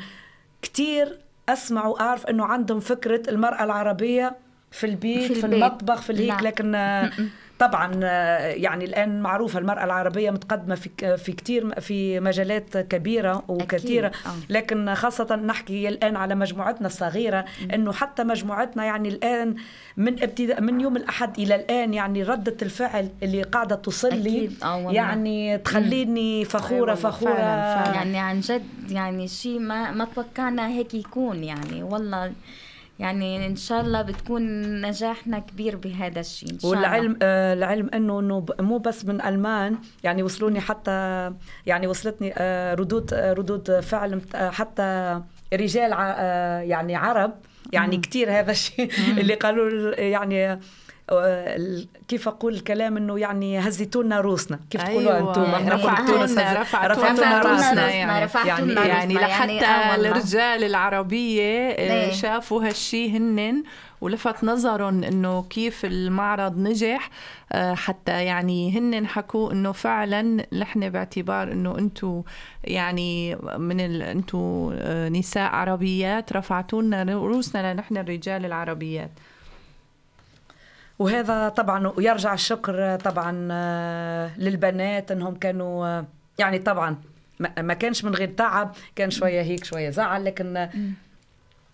كتير 0.61 1.17
أسمع 1.49 1.85
وأعرف 1.85 2.25
إنه 2.25 2.45
عندهم 2.45 2.79
فكرة 2.79 3.29
المرأة 3.29 3.63
العربية 3.63 4.35
في 4.71 4.85
البيت 4.87 5.21
في 5.21 5.35
في, 5.35 5.45
البيت. 5.45 5.63
المطبخ 5.63 6.01
في 6.01 6.09
الهيك 6.09 6.41
لا. 6.43 6.47
لكن 6.47 6.75
آه، 6.75 7.11
طبعا 7.59 7.99
آه، 8.03 8.47
يعني 8.47 8.85
الآن 8.85 9.21
معروفة 9.21 9.59
المرأة 9.59 9.83
العربية 9.83 10.31
متقدمة 10.31 10.75
في 10.75 11.17
في 11.17 11.31
كثير 11.31 11.79
في 11.79 12.19
مجالات 12.19 12.77
كبيرة 12.77 13.43
وكثيره. 13.47 14.07
آه. 14.07 14.11
لكن 14.49 14.93
خاصة 14.95 15.35
نحكي 15.35 15.89
الآن 15.89 16.15
على 16.15 16.35
مجموعتنا 16.35 16.87
الصغيرة 16.87 17.45
إنه 17.73 17.93
حتى 17.93 18.23
مجموعتنا 18.23 18.85
يعني 18.85 19.09
الآن 19.09 19.55
من 19.97 20.23
ابتداء 20.23 20.61
من 20.61 20.81
يوم 20.81 20.97
الأحد 20.97 21.39
إلى 21.39 21.55
الآن 21.55 21.93
يعني 21.93 22.23
ردة 22.23 22.57
الفعل 22.61 23.09
اللي 23.23 23.41
قاعدة 23.41 23.75
توصل 23.75 24.15
لي. 24.15 24.49
آه. 24.63 24.91
يعني 24.91 25.57
تخليني 25.57 26.45
فخورة 26.45 26.79
والله، 26.79 26.95
فخورة 26.95 27.33
فعلاً، 27.33 27.83
فعلاً. 27.83 27.95
يعني 27.95 28.19
عن 28.19 28.39
جد 28.39 28.91
يعني 28.91 29.27
شيء 29.27 29.59
ما 29.59 29.91
ما 29.91 30.07
توقعنا 30.15 30.67
هيك 30.67 30.93
يكون 30.93 31.43
يعني 31.43 31.83
والله 31.83 32.31
يعني 32.99 33.47
إن 33.47 33.55
شاء 33.55 33.81
الله 33.81 34.01
بتكون 34.01 34.41
نجاحنا 34.81 35.39
كبير 35.39 35.75
بهذا 35.75 36.19
الشيء 36.19 36.51
إن 36.51 36.59
شاء 36.59 36.71
الله. 36.73 36.81
والعلم 36.81 37.17
آه 37.21 37.53
العلم 37.53 37.89
إنه 37.93 38.45
مو 38.59 38.77
بس 38.77 39.05
من 39.05 39.21
ألمان 39.21 39.77
يعني 40.03 40.23
وصلوني 40.23 40.59
حتى 40.59 40.91
يعني 41.65 41.87
وصلتني 41.87 42.33
آه 42.37 42.73
ردود 42.73 43.13
آه 43.13 43.33
ردود 43.33 43.79
فعل 43.79 44.21
آه 44.35 44.49
حتى 44.49 45.21
رجال 45.53 45.93
ع- 45.93 46.15
آه 46.17 46.59
يعني 46.61 46.95
عرب 46.95 47.33
يعني 47.73 47.97
كثير 47.97 48.31
هذا 48.39 48.51
الشيء 48.51 48.91
اللي 49.19 49.33
قالوا 49.33 49.69
ال- 49.69 49.99
يعني 49.99 50.51
آه، 50.51 50.59
كيف 52.07 52.27
أقول 52.27 52.53
الكلام 52.53 52.97
إنه 52.97 53.19
يعني 53.19 53.59
هزيتونا 53.59 54.19
روسنا 54.21 54.59
كيف 54.69 54.83
تقولوا 54.83 55.15
أيوة. 55.15 55.29
أنتم 55.29 55.41
إحنا 55.41 55.57
يعني 55.57 55.71
رفعتونا- 55.71 56.59
رفعتونا 56.61 56.91
رفعتونا 56.93 57.41
راسنا 57.41 57.51
راسنا 57.53 57.89
يعني. 57.91 58.25
رفعتونا 58.25 58.85
يعني- 58.85 58.89
يعني 58.89 59.13
روسنا. 59.13 59.27
لحتى 59.27 59.65
آه 59.65 59.91
والله. 59.91 60.09
الرجال 60.11 60.63
العربية 60.63 61.69
آه، 61.69 62.05
إيه. 62.05 62.11
شافوا 62.11 62.63
هالشي 62.67 63.17
هنن 63.17 63.63
ولفت 64.01 64.43
نظرهم 64.43 65.03
إنه 65.03 65.43
كيف 65.43 65.85
المعرض 65.85 66.57
نجح 66.57 67.09
آه، 67.51 67.73
حتى 67.73 68.25
يعني 68.25 68.77
هنن 68.79 69.07
حكوا 69.07 69.51
إنه 69.51 69.71
فعلا 69.71 70.45
نحن 70.53 70.89
باعتبار 70.89 71.51
إنه 71.51 71.77
أنتم 71.77 72.23
يعني 72.63 73.35
من 73.57 73.79
ال... 73.79 74.01
أنتم 74.01 74.71
آه، 74.79 75.09
نساء 75.09 75.49
عربيات 75.55 76.33
رفعتوا 76.33 76.81
لنا 76.81 77.03
رؤوسنا 77.03 77.73
لنحن 77.73 77.97
الرجال 77.97 78.45
العربيات 78.45 79.11
وهذا 80.99 81.49
طبعا 81.49 81.87
ويرجع 81.87 82.33
الشكر 82.33 82.95
طبعا 82.95 83.47
آه، 83.51 84.31
للبنات 84.37 85.11
إنهم 85.11 85.35
كانوا 85.35 85.87
آه، 85.87 86.05
يعني 86.39 86.59
طبعا 86.59 86.95
ما 87.39 87.61
ما 87.61 87.73
كانش 87.73 88.03
من 88.03 88.15
غير 88.15 88.29
تعب 88.29 88.75
كان 88.95 89.11
شوية 89.11 89.41
هيك 89.41 89.63
شوية 89.63 89.89
زعل 89.89 90.25
لكن 90.25 90.67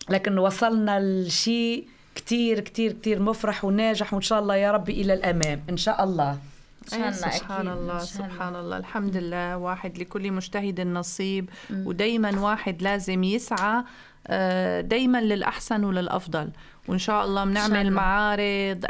لكن 0.10 0.38
وصلنا 0.38 1.00
لشيء 1.00 1.88
كتير 2.16 2.60
كتير 2.60 2.92
كتير 2.92 3.20
مفرح 3.22 3.66
وناجح 3.66 4.14
وإن 4.14 4.22
شاء 4.22 4.40
الله 4.40 4.56
يا 4.56 4.72
ربي 4.72 5.02
إلى 5.02 5.14
الأمام 5.14 5.62
إن 5.70 5.78
شاء 5.78 6.04
الله 6.04 6.38
سبحان. 6.88 7.68
الله. 7.68 8.00
سبحان 8.00 8.56
الله 8.56 8.78
الحمد 8.78 9.18
لله 9.18 9.58
واحد 9.58 9.98
لكل 9.98 10.32
مجتهد 10.32 10.82
نصيب 10.82 11.50
ودايما 11.72 12.40
واحد 12.40 12.82
لازم 12.82 13.24
يسعى 13.24 13.78
آه، 13.78 13.86
دايما 14.82 15.22
للأحسن 15.22 15.84
وللأفضل. 15.84 16.50
وإن 16.88 16.98
شاء 16.98 17.26
الله 17.26 17.46
بنعمل. 17.46 17.92
معارض 17.92 18.86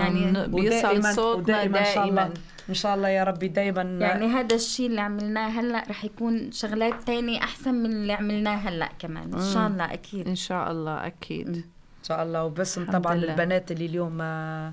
يعني 0.00 0.38
وبيصل 0.52 1.02
ودائماً- 1.02 1.14
صوتنا 1.14 1.40
ودائما 1.62 1.78
إن 1.78 1.84
شاء 1.94 2.04
الله. 2.08 2.22
دائما. 2.22 2.34
إن 2.68 2.74
شاء 2.74 2.94
الله 2.94 3.08
يا 3.08 3.24
ربي 3.24 3.48
دائما 3.48 3.82
يعني 3.82 4.26
هذا 4.26 4.54
الشيء 4.56 4.86
اللي 4.86 5.00
عملناه 5.00 5.48
هلأ 5.48 5.84
رح 5.90 6.04
يكون 6.04 6.52
شغلات 6.52 6.94
تانية 7.06 7.38
أحسن 7.38 7.74
من 7.74 7.86
اللي 7.92 8.12
عملناه 8.12 8.56
هلأ 8.56 8.88
كمان. 8.98 9.34
إن 9.34 9.52
شاء 9.54 9.66
الله 9.66 9.92
أكيد. 9.92 10.28
إن 10.28 10.34
شاء 10.36 10.70
الله 10.70 11.06
أكيد. 11.06 11.48
إن 11.48 11.62
شاء 12.08 12.22
الله. 12.22 12.44
وباسم 12.44 12.82
الحمد 12.82 13.02
طبعا 13.02 13.14
لله. 13.14 13.32
البنات 13.32 13.70
اللي 13.72 13.86
اليوم 13.86 14.18
آه، 14.22 14.72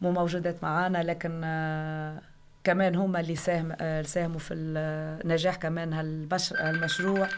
مو 0.00 0.12
موجودات 0.12 0.56
معانا 0.62 1.02
لكن 1.02 1.40
آه، 1.44 2.20
كمان 2.64 2.94
هم 2.94 3.16
اللي 3.16 3.36
ساهم 3.36 3.72
آه، 3.80 4.02
ساهموا 4.02 4.38
في 4.38 4.54
النجاح 4.54 5.54
كمان 5.56 5.92
هالمشروع. 5.92 7.28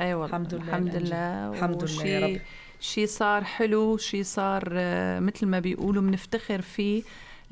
أي 0.00 0.14
والله 0.14 0.26
الحمد 0.26 0.54
لله 0.54 0.68
الحمد. 0.68 0.96
لله. 0.96 1.48
الحمد 1.52 1.84
لله 1.84 2.04
يا 2.06 2.26
رب. 2.26 2.40
شي 2.80 3.06
صار 3.06 3.44
حلو 3.44 3.96
شي 3.96 4.22
صار 4.24 4.68
آه، 4.72 5.20
مثل 5.20 5.46
ما 5.46 5.58
بيقولوا 5.60 6.02
بنفتخر 6.02 6.62
فيه 6.62 7.02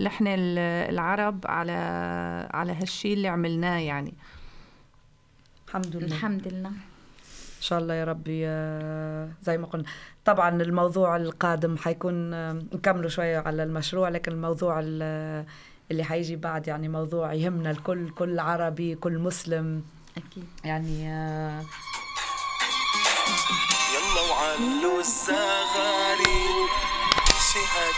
نحن 0.00 0.26
ال- 0.26 0.58
العرب 0.94 1.44
على 1.46 1.72
على 2.50 2.72
هالشي 2.72 3.12
اللي 3.12 3.28
عملناه 3.28 3.78
يعني. 3.78 4.14
الحمد 5.68 5.96
لله. 5.96 6.06
الحمد 6.06 6.48
لله. 6.48 6.68
إن 6.68 7.62
شاء 7.66 7.78
الله 7.78 7.94
يا 7.94 8.04
ربي 8.04 8.40
زي 9.42 9.58
ما 9.58 9.66
قلنا. 9.66 9.84
طبعا 10.24 10.62
الموضوع 10.62 11.16
القادم 11.16 11.76
حيكون 11.76 12.34
آه، 12.34 12.52
نكملوا 12.52 13.08
شوية 13.10 13.38
على 13.38 13.62
المشروع 13.62 14.08
لكن 14.08 14.32
الموضوع 14.32 14.80
ال- 14.84 15.44
اللي 15.90 16.04
حيجي 16.04 16.36
بعد 16.36 16.68
يعني 16.68 16.88
موضوع 16.88 17.32
يهمنا 17.34 17.70
الكل 17.70 18.10
كل 18.10 18.38
عربي 18.38 18.94
كل 18.94 19.18
مسلم. 19.18 19.82
أكيد. 20.16 20.44
يعني 20.64 21.08
آه، 21.10 21.62
يلا 23.94 24.20
وعلوا 24.30 25.00
الزغاري. 25.00 26.50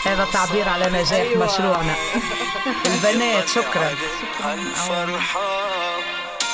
هذا 0.05 0.27
تعبير 0.33 0.69
على 0.69 0.85
نجاح 0.85 1.11
أيوة. 1.13 1.45
مشروعنا. 1.45 1.95
البنات 2.85 3.49
شكرا. 3.49 3.95
هالفرحة 4.43 5.69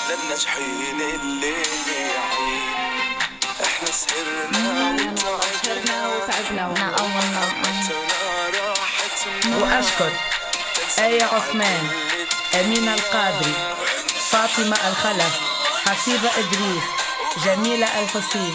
للناجحين 0.10 1.02
اللي 1.22 1.52
يعين. 1.52 3.18
إحنا 3.64 3.92
سهرنا 3.92 4.96
وتعبنا. 5.30 6.08
وتعبنا 6.08 6.70
وأشكر 9.62 10.12
آية 11.00 11.24
عثمان 11.24 11.90
أمينة 12.56 12.94
القادري 12.94 13.54
فاطمة 14.30 14.78
الخلف 14.90 15.40
حسيبة 15.88 16.30
إدريس 16.38 16.84
جميلة 17.38 17.86
الحسين 18.04 18.54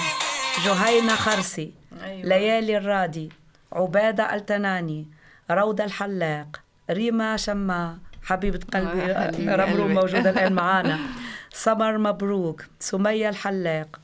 جهينة 0.66 1.14
خرسي. 1.14 1.72
ليالي 2.02 2.76
الرادي. 2.76 3.28
عبادة 3.72 4.34
التناني. 4.34 5.06
روضة 5.50 5.84
الحلاق. 5.84 6.60
ريما 6.90 7.36
شما. 7.36 7.98
حبيبة 8.22 8.60
قلبي. 8.74 9.14
حبيبة 9.14 9.54
رمرو. 9.56 9.88
موجودة 9.88 10.30
الآن 10.30 10.52
معانا. 10.62 10.98
سمر 11.52 11.98
مبروك. 11.98 12.64
سمية 12.80 13.28
الحلاق. 13.28 14.00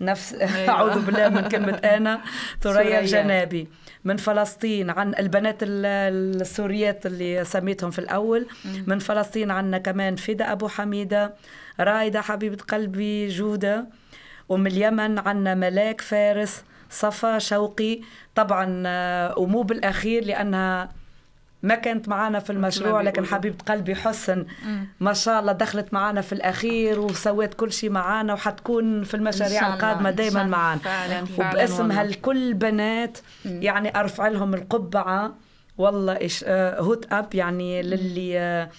نفس 0.00 0.34
أعوذ 0.68 1.00
بالله 1.06 1.28
من 1.28 1.48
كلمة 1.48 1.72
أنا 1.74 2.20
ثريا. 2.60 3.00
الجنابي. 3.00 3.68
من 4.04 4.16
فلسطين. 4.16 4.90
عن 4.90 5.14
البنات 5.18 5.62
ال- 5.62 6.40
السوريات 6.40 7.06
اللي 7.06 7.44
سميتهم 7.44 7.90
في 7.90 7.98
الأول. 7.98 8.46
من 8.86 8.98
فلسطين 8.98 9.50
عنا 9.50 9.78
كمان 9.78 10.16
فدا 10.16 10.52
أبو 10.52 10.68
حميدة. 10.68 11.34
رايدة 11.80 12.20
حبيبة 12.20 12.56
قلبي 12.68 13.28
جودة. 13.28 13.86
ومن 14.50 14.66
اليمن 14.66 15.18
عنا 15.18 15.54
ملاك 15.54 16.00
فارس 16.00 16.62
صفا 16.90 17.38
شوقي. 17.38 18.00
طبعا 18.34 18.82
آه، 18.86 19.38
ومو 19.38 19.62
بالأخير 19.62 20.24
لأنها 20.24 20.88
ما 21.62 21.74
كانت 21.74 22.08
معنا 22.08 22.38
في 22.38 22.50
المشروع 22.50 23.00
لكن. 23.00 23.26
حبيبة 23.26 23.56
قلبي 23.68 23.94
حسن. 23.94 24.46
ما 25.00 25.12
شاء 25.12 25.40
الله 25.40 25.52
دخلت 25.52 25.94
معنا 25.94 26.20
في 26.20 26.32
الأخير 26.32 27.00
وسويت 27.00 27.54
كل 27.54 27.72
شيء 27.72 27.90
معنا 27.90 28.32
وحتكون 28.34 29.04
في 29.04 29.14
المشاريع 29.14 29.74
القادمة 29.74 30.10
دايما. 30.10 30.42
معنا 30.44 30.78
فعلا 30.80 31.24
فعلا 31.24 31.50
وباسم 31.52 31.80
والله. 31.80 32.00
هالكل 32.00 32.54
بنات 32.54 33.18
يعني 33.44 34.00
أرفع 34.00 34.28
لهم 34.28 34.54
القبعة. 34.54 35.34
والله 35.78 36.16
إيش 36.16 36.44
آه، 36.48 36.80
هوت 36.80 37.12
أب 37.12 37.34
يعني 37.34 37.82
للي 37.82 38.38
آه، 38.38 38.70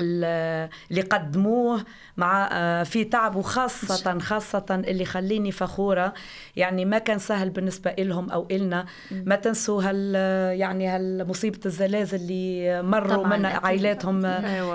اللي 0.00 1.00
قدموه 1.10 1.84
مع 2.16 2.48
آه، 2.52 2.82
في 2.82 3.04
تعب 3.04 3.36
وخاصة 3.36 4.18
خاصة 4.18 4.64
اللي 4.70 5.04
خليني 5.04 5.52
فخورة. 5.52 6.14
يعني 6.56 6.84
ما 6.84 6.98
كان 6.98 7.18
سهل 7.18 7.50
بالنسبة 7.50 7.90
إلهم 7.90 8.30
أو 8.30 8.46
إلنا. 8.50 8.86
ما 9.10 9.36
تنسوا 9.36 9.82
هال 9.82 10.14
يعني 10.60 10.88
هالمصيبة 10.88 11.60
الزلازل 11.66 12.18
اللي 12.18 12.82
مروا 12.82 13.26
أكيد. 13.34 13.46
عائلاتهم 13.46 14.24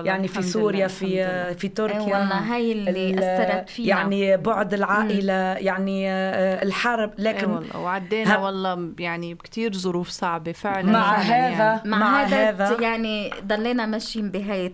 يعني 0.05 0.27
في 0.27 0.41
سوريا 0.41 0.87
في 0.87 1.23
آه،. 1.23 1.53
في 1.53 1.67
تركيا. 1.67 1.99
والله 1.99 2.55
هاي 2.55 2.71
اللي 2.71 3.09
ال- 3.09 3.23
أثرت 3.23 3.69
فينا. 3.69 3.87
يعني 3.89 4.37
بعد 4.37 4.73
العائلة 4.73 5.33
يعني 5.33 6.11
آه، 6.11 6.63
الحرب. 6.63 7.09
أي 7.19 7.23
لكن 7.23 7.49
والله 7.49 7.79
وعدينا 7.79 8.37
والله 8.37 8.91
يعني 8.99 9.33
بكتير 9.33 9.73
ظروف 9.73 10.09
صعبة 10.09 10.51
فعلا. 10.51 10.91
مع 10.91 11.19
فعلا 11.19 11.47
هذا 11.47 11.63
يعني. 11.63 11.89
مع, 11.89 11.97
مع 11.97 12.23
هذا, 12.23 12.81
يعني 12.81 13.31
ضلينا 13.45 13.85
ماشيين 13.85 14.31
بهاي 14.31 14.65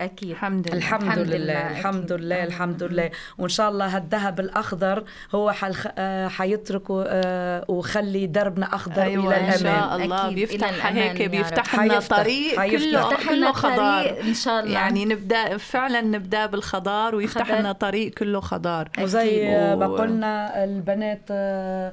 أكيد 0.00 0.30
الحمد 0.30 0.68
لله 0.68 0.76
الحمد, 0.78 1.02
الحمد 1.02 1.18
لله, 1.28 1.36
لله، 1.36 1.70
الحمد. 1.70 2.12
لله 2.12 2.44
الحمد 2.44 2.82
لله 2.82 3.10
وإن 3.38 3.48
شاء 3.48 3.68
الله 3.70 3.96
هالذهب 3.96 4.40
الأخضر 4.40 5.04
هو. 5.34 5.54
آه، 5.98 6.28
حيتركه 6.28 7.04
آه، 7.08 7.64
وخلي 7.68 8.26
دربنا 8.26 8.74
أخضر 8.74 9.02
أيوه 9.02 9.36
إلى 9.36 9.54
إن 9.54 9.58
شاء 9.58 9.96
الله 9.96 10.26
أكيد، 10.26 10.34
بيفتح 10.34 10.86
هيك. 10.86 11.22
بيفتح 11.22 11.80
لنا 11.80 12.00
طريق. 12.00 12.54
كله 12.64 13.16
كله 13.16 13.34
لنا 13.34 13.52
خضار 13.52 14.04
طريق 14.04 14.24
إن 14.24 14.34
شاء 14.34 14.60
الله 14.60 14.72
يعني 14.72 15.04
نبدأ 15.04 15.56
فعلا 15.56 16.00
نبدأ 16.00 16.46
بالخضار 16.46 17.14
ويفتح. 17.14 17.52
لنا 17.52 17.72
طريق 17.72 18.10
كله 18.14 18.40
خضار 18.40 18.88
وزي 19.00 19.48
أكيد. 19.48 19.78
ما 19.78 19.86
قلنا 19.86 20.64
البنات 20.64 21.22
آه، 21.30 21.92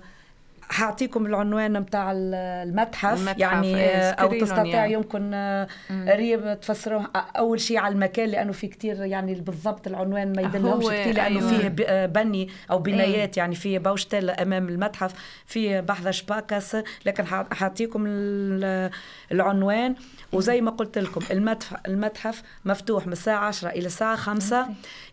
حاعطيكم 0.70 1.26
العنوان 1.26 1.80
متاع 1.80 2.12
المتحف, 2.16 3.18
المتحف، 3.20 3.38
يعني 3.40 3.76
إيه، 3.78 4.10
أو 4.10 4.26
سكرينهم 4.28 4.46
تستطيع 4.48 4.66
يعني. 4.76 4.94
يمكن 4.94 5.32
آه، 5.34 5.68
ريم 5.92 6.54
تفسروه 6.54 7.10
أول 7.16 7.60
شيء 7.60 7.78
على 7.78 7.94
المكان 7.94 8.30
لأنه 8.30 8.52
في 8.52 8.68
كتير 8.68 9.04
يعني 9.06 9.34
بالضبط 9.36 9.88
العنوان 9.88 10.34
ما 10.36 10.42
يدلهمش 10.42 10.84
هو 10.84 10.90
كتير 10.90 11.16
لأنه 11.16 11.40
أيوة. 11.50 11.70
فيه 11.70 11.86
آه، 11.88 12.06
بني 12.06 12.50
أو 12.72 12.80
بنايات 12.80 13.38
يعني 13.38 13.56
فيه 13.56 13.80
باوشتيل 13.80 14.30
أمام 14.30 14.70
المتحف 14.70 15.14
فيه 15.46 15.80
بحذا 15.80 16.12
شباكس 16.12 16.78
لكن 17.06 17.26
حاعطيكم 17.26 18.04
ال- 18.08 18.90
العنوان. 19.32 19.96
وزي 20.34 20.62
ما 20.62 20.72
قلت 20.72 20.98
لكم 20.98 21.22
المتحف 21.32 21.78
المتحف 21.88 22.44
مفتوح 22.66 23.08
من 23.08 23.14
الساعة 23.14 23.46
10 23.48 23.70
إلى 23.70 23.86
الساعة 23.86 24.16
5 24.16 24.66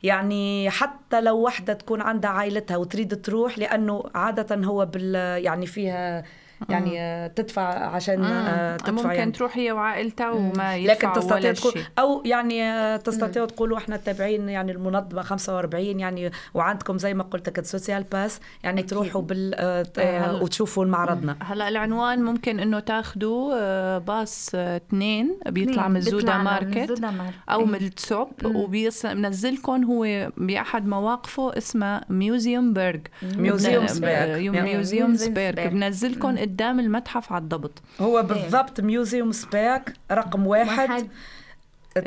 يعني 0.03 0.71
حتى 0.71 1.21
لو 1.21 1.37
وحدة 1.43 1.73
تكون 1.73 2.01
عندها 2.01 2.31
عائلتها 2.31 2.77
وتريد 2.77 3.21
تروح 3.23 3.59
لأنه 3.59 4.05
عادة 4.15 4.57
هو 4.67 4.87
بال 4.87 5.42
يعني 5.43 5.67
فيها 5.67 6.25
يعني 6.69 7.01
آه، 7.01 7.27
تدفع 7.27 7.63
عشان 7.87 8.25
آه، 8.25 8.77
تدفع 8.77 8.93
ممكن 8.93 9.11
يعني. 9.11 9.33
تروح 9.33 9.57
هي 9.57 9.73
وعائلتها 9.73 10.31
وما 10.31 10.79
لكن 10.79 10.91
يدفعوا 10.91 11.15
تستطيع 11.15 11.37
ولا 11.37 11.53
تقول 11.53 11.73
شيء 11.73 11.83
أو 11.99 12.23
يعني 12.25 12.63
آه، 12.63 12.97
تستطيعوا 12.97 13.47
تقولوا 13.47 13.79
إحنا 13.79 13.97
تابعين 13.97 14.49
يعني 14.49 14.73
المنظمة 14.73 15.23
45 15.23 16.01
يعني 16.01 16.31
وعندكم 16.55 16.99
زي 16.99 17.15
ما 17.15 17.23
قلت 17.23 17.49
لك 17.49 17.65
Sozialpass 17.65 18.41
يعني 18.63 18.83
تروحوا 18.83 19.23
بال 19.23 19.55
آه، 19.55 19.87
آه،. 19.99 20.43
وتشوفوا 20.43 20.85
معرضنا 20.85 21.37
هلا 21.43 21.69
العنوان 21.69 22.23
ممكن 22.23 22.61
إنه 22.61 22.81
تاخذوا 22.81 23.55
آه، 23.55 23.99
باص 23.99 24.51
آه، 24.55 24.77
اثنين 24.77 25.39
بيطلع 25.47 25.89
من 25.89 25.97
ال 25.97 26.39
Südermarkt 26.39 26.77
ال 26.77 27.11
Südermarkt. 27.11 27.35
أو. 27.49 27.65
من 27.65 27.75
ال 27.75 27.88
ZOB 27.88 28.29
وبنزلكم 28.45 29.85
هو 29.85 30.31
بأحد 30.37 30.87
مواقفه 30.87 31.59
اسمها 31.59 32.05
Museumsberg 32.09 33.01
Museumsberg. 33.37 34.37
آه،. 34.37 34.63
Museumsberg. 34.63 35.69
بنزلكم 35.69 36.39
قدام 36.53 36.81
المتحف 36.81 37.33
على 37.33 37.43
الضبط. 37.43 37.83
هو 38.01 38.23
بالضبط 38.23 38.81
Museumsberg 38.81 39.93
رقم 40.13 40.47
واحد. 40.47 40.89
واحد. 40.91 41.09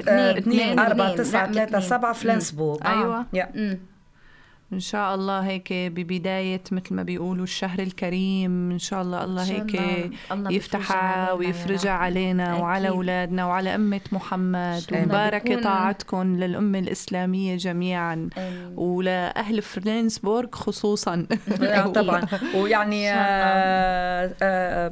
آه، 0.08 0.38
اثنين، 0.38 0.80
أربعة 0.80 1.16
تسعة 1.16 1.52
ثلاثة. 1.52 1.80
سبعة 1.80 2.14
فلنسبورغ 2.14 2.78
أيوة. 2.86 3.26
يا. 3.34 3.80
إن 4.76 4.80
شاء 4.80 5.16
الله 5.16 5.40
هيك 5.40 5.74
ببداية 5.74 6.62
مثل 6.72 6.94
ما 6.96 7.04
بيقولوا 7.04 7.44
الشهر 7.44 7.80
الكريم 7.80 8.72
إن 8.72 8.80
شاء 8.80 9.02
الله 9.02 9.24
الله 9.24 9.46
شاء 9.46 9.58
هيك 9.58 9.76
الله 10.32 10.52
يفتحها 10.52 10.96
علينا 10.98 11.32
ويفرجها. 11.32 11.92
علينا 11.92 12.56
وعلى. 12.56 12.88
أولادنا 12.90 13.46
وعلى 13.46 13.76
أمة 13.76 14.02
محمد 14.12 14.84
ومبارك 14.94 15.64
طاعتكم 15.64 16.36
للأمة 16.36 16.80
الإسلامية 16.80 17.56
جميعا 17.58 18.30
آمين. 18.38 18.74
ولأهل 18.78 19.62
فلنسبورغ 19.62 20.48
خصوصا 20.52 21.26
طبعا 21.96 22.22
ويعني. 22.56 23.12
آه، 23.12 24.34
آه، 24.42 24.92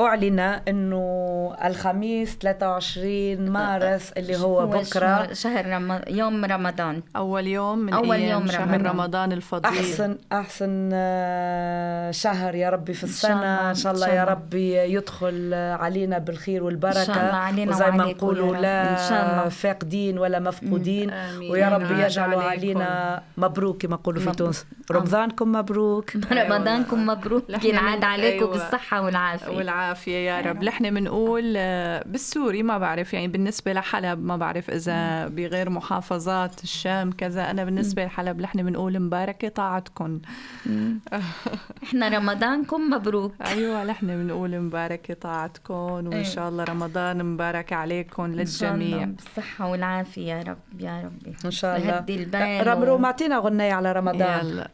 أعلن 0.00 0.40
أنه 0.40 1.54
الخميس 1.64 2.36
23 2.38 3.50
مارس 3.50 4.12
اللي 4.12 4.36
هو 4.36 4.66
بكرة 4.66 4.82
شهر- 4.82 5.34
شهر 5.34 5.66
رم... 5.66 6.00
يوم 6.08 6.44
رمضان 6.44 7.02
أول 7.16 7.46
يوم 7.46 7.78
من 7.78 7.92
أول 7.92 8.12
أيام 8.16 8.30
يوم 8.40 8.46
شهر 8.46 8.60
رمضان. 8.68 8.86
رمضان 8.86 9.32
الفضيل 9.32 9.70
أحسن 9.72 10.18
أحسن 10.32 10.90
آه، 10.92 12.10
شهر 12.10 12.54
يا 12.54 12.70
ربي 12.70 12.92
في 12.94 13.04
الله، 13.30 13.70
إن 13.70 13.74
شاء 13.74 13.92
الله 13.92 14.08
يا. 14.08 14.24
ربي 14.24 14.76
يدخل 14.76 15.54
علينا 15.54 16.18
بالخير 16.18 16.64
والبركة 16.64 17.00
إن 17.00 17.06
شاء 17.06 17.16
الله 17.26 17.36
علينا 17.38 17.70
وزي 17.74 17.90
ما 17.90 18.04
نقولوا. 18.04 18.56
لا 18.56 18.92
إن 18.92 19.08
شاء 19.08 19.30
الله. 19.30 19.48
فاقدين 19.48 20.18
ولا 20.18 20.38
مفقودين 20.40 21.10
آمين. 21.10 21.50
ويا. 21.50 21.68
ربي 21.68 21.94
عليكم. 22.18 22.40
علينا 22.40 23.22
مبروك 23.36 23.82
كما 23.82 23.94
يقولوا 23.94 24.22
في. 24.22 24.30
تونس 24.32 24.66
رمضانكم 24.90 25.52
مبروك 25.52 26.10
رمضانكم 26.32 27.06
مبروك 27.06 27.64
ينعاد 27.64 28.04
عليكم 28.04 28.44
أيوة. 28.44 28.50
بالصحة 28.50 29.00
والعافية 29.02 29.56
والعافية 29.88 30.16
يا 30.30 30.40
رب. 30.40 30.64
نحن 30.64 30.94
بنقول 30.94 31.54
آه، 31.56 32.02
بالسوري 32.06 32.62
ما 32.62 32.78
بعرف 32.78 33.14
يعني 33.14 33.28
بالنسبة 33.28 33.72
لحلب 33.72 34.24
ما 34.24 34.36
بعرف 34.36 34.70
إذا 34.70 35.26
بغير 35.26 35.70
محافظات 35.70 36.62
الشام 36.62 37.12
كذا. 37.12 37.50
أنا 37.50 37.64
بالنسبة 37.64 38.04
لحلب 38.04 38.40
نحن 38.40 38.62
بنقول 38.62 39.00
مباركة 39.00 39.48
طاعتكم 39.48 40.20
إحنا 41.84 42.08
رمضانكم 42.08 42.80
مبروك. 42.90 43.34
أيوة 43.46 43.84
نحن 43.84 44.06
بنقول 44.06 44.60
مباركة 44.60 45.14
طاعتكم 45.14 45.74
وإن 45.74 46.12
أيوة. 46.12 46.22
شاء 46.24 46.48
الله 46.48 46.64
رمضان 46.64 47.24
مبارك 47.24 47.72
عليكم 47.72 48.22
إن 48.24 48.46
شاء 48.46 48.74
الله. 48.74 48.84
للجميع. 48.86 49.04
بالصحة 49.06 49.66
والعافية 49.70 50.32
يا 50.34 50.42
رب 50.42 50.80
يا 50.80 51.00
ربي. 51.04 51.36
إن 51.44 51.50
شاء 51.50 51.76
الله. 51.76 51.88
يهدي 51.96 52.14
البال 52.22 52.66
رمرو 52.66 52.98
معطينا 52.98 53.38
غنية 53.38 53.72
على 53.72 53.92
رمضان. 53.92 54.46
يلا. 54.46 54.70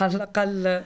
على 0.00 0.14
الأقل. 0.14 0.82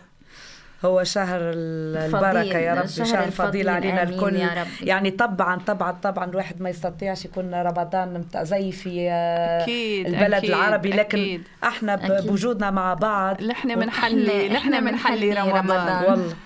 هو 0.84 1.04
شهر 1.04 1.40
ال- 1.40 1.96
البركة 1.96 2.58
يا 2.58 2.74
ربي 2.74 2.88
شهر 2.88 3.06
شهر 3.06 3.16
فضيل 3.16 3.28
الفضيل، 3.28 3.68
علينا 3.68 4.02
الكل 4.02 4.36
يا 4.36 4.48
ربي. 4.62 4.86
يعني 4.86 5.10
طبعا 5.10 5.58
طبعا 5.66 5.92
طبعا 6.02 6.24
الواحد 6.24 6.62
ما 6.62 6.70
يستطيعش 6.70 7.24
يكون 7.24 7.54
رمضان 7.54 8.24
زي 8.36 8.72
في 8.72 9.08
آه، 9.10 9.62
أكيد، 9.62 10.06
البلد 10.06 10.34
أكيد، 10.34 10.50
العربي 10.50 10.90
لكن 10.90 11.18
أكيد. 11.18 11.42
إحنا 11.64 11.94
أكيد. 11.94 12.26
بوجودنا 12.26 12.70
مع 12.70 12.94
بعض 12.94 13.42
نحن 13.42 13.74
بنحلي 13.74 14.48
نحن 14.48 14.84
بنحلي 14.84 15.32
رمضان 15.32 15.60
والله، 15.70 16.02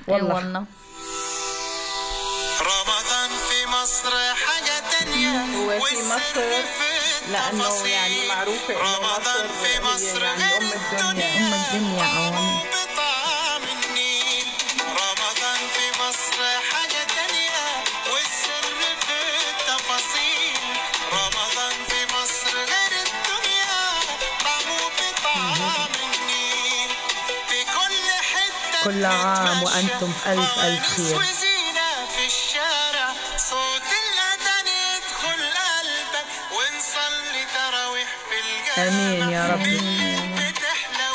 إيه 0.09 0.15
والله. 0.15 0.35
والله 0.35 0.65
رمضان 2.61 3.31
في 3.49 3.59
مصر 3.69 4.11
حاجة 4.47 4.77
تانية 4.93 5.31
هو 5.31 5.71
في 5.81 5.97
مصر 5.97 6.41
التفاصيل. 7.29 7.91
يعني 7.91 8.15
معروفة 8.29 8.75
إنه 8.75 8.97
رمضان 8.97 9.45
مصر 9.45 9.49
في 9.49 9.67
هي 9.77 9.81
مصر 9.95 10.23
يعني 10.25 10.43
أم 10.43 10.67
الدنيا. 10.79 11.27
أم 11.39 11.53
الدنيا، 11.61 12.05
آه. 12.05 12.56
كل 28.87 29.05
عام. 29.05 29.63
وأنتم 29.63 30.11
بألف 30.27 30.59
ألف 30.59 30.97
خير. 30.97 31.17
وزينة 31.19 31.89
في 32.15 32.27
الشارع 32.27 33.09
صوت 33.37 33.89
الأذان 34.03 34.67
يدخل 34.87 35.41
قلبك 35.59 36.29
ونصلي 36.57 37.43
تراويح 37.57 38.09
في 38.29 38.37
الجامع 38.45 38.89
آمين 38.89 39.31
يا 39.31 39.43
ربي. 39.53 39.81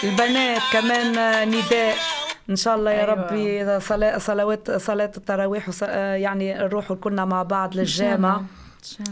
البنات 0.03 0.62
كمان 0.73 1.12
نداء 1.49 1.97
إن 2.49 2.55
شاء 2.55 2.75
الله 2.75 2.91
يا 2.91 2.97
أيوة. 2.97 3.12
ربي 3.13 3.79
صلاة 3.79 4.17
صلوات 4.17 4.71
صلاة 4.71 5.12
التراويح 5.17 5.69
يعني 6.15 6.53
نروحوا 6.53 6.95
كلنا 6.95 7.25
مع 7.25 7.43
بعض 7.43 7.75
للجامع 7.75 8.29
إن 8.29 8.34
شاء 8.34 8.38
الله. 8.38 8.61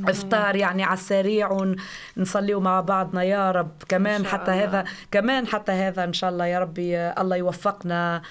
إفطار 0.07 0.55
يعني 0.55 0.83
على 0.83 0.93
السريع 0.93 1.49
ونصليوا 2.17 2.61
مع 2.61 2.81
بعضنا 2.81 3.23
يا 3.23 3.51
رب. 3.51 3.71
كمان 3.89 4.25
حتى 4.25 4.51
الله. 4.51 4.63
هذا 4.63 4.83
كمان 5.11 5.47
حتى 5.47 5.71
هذا 5.71 6.03
إن 6.03 6.13
شاء 6.13 6.29
الله 6.29 6.45
يا 6.45 6.59
ربي 6.59 6.97
آه، 6.97 7.21
الله 7.21 7.35
يوفقنا 7.35 8.21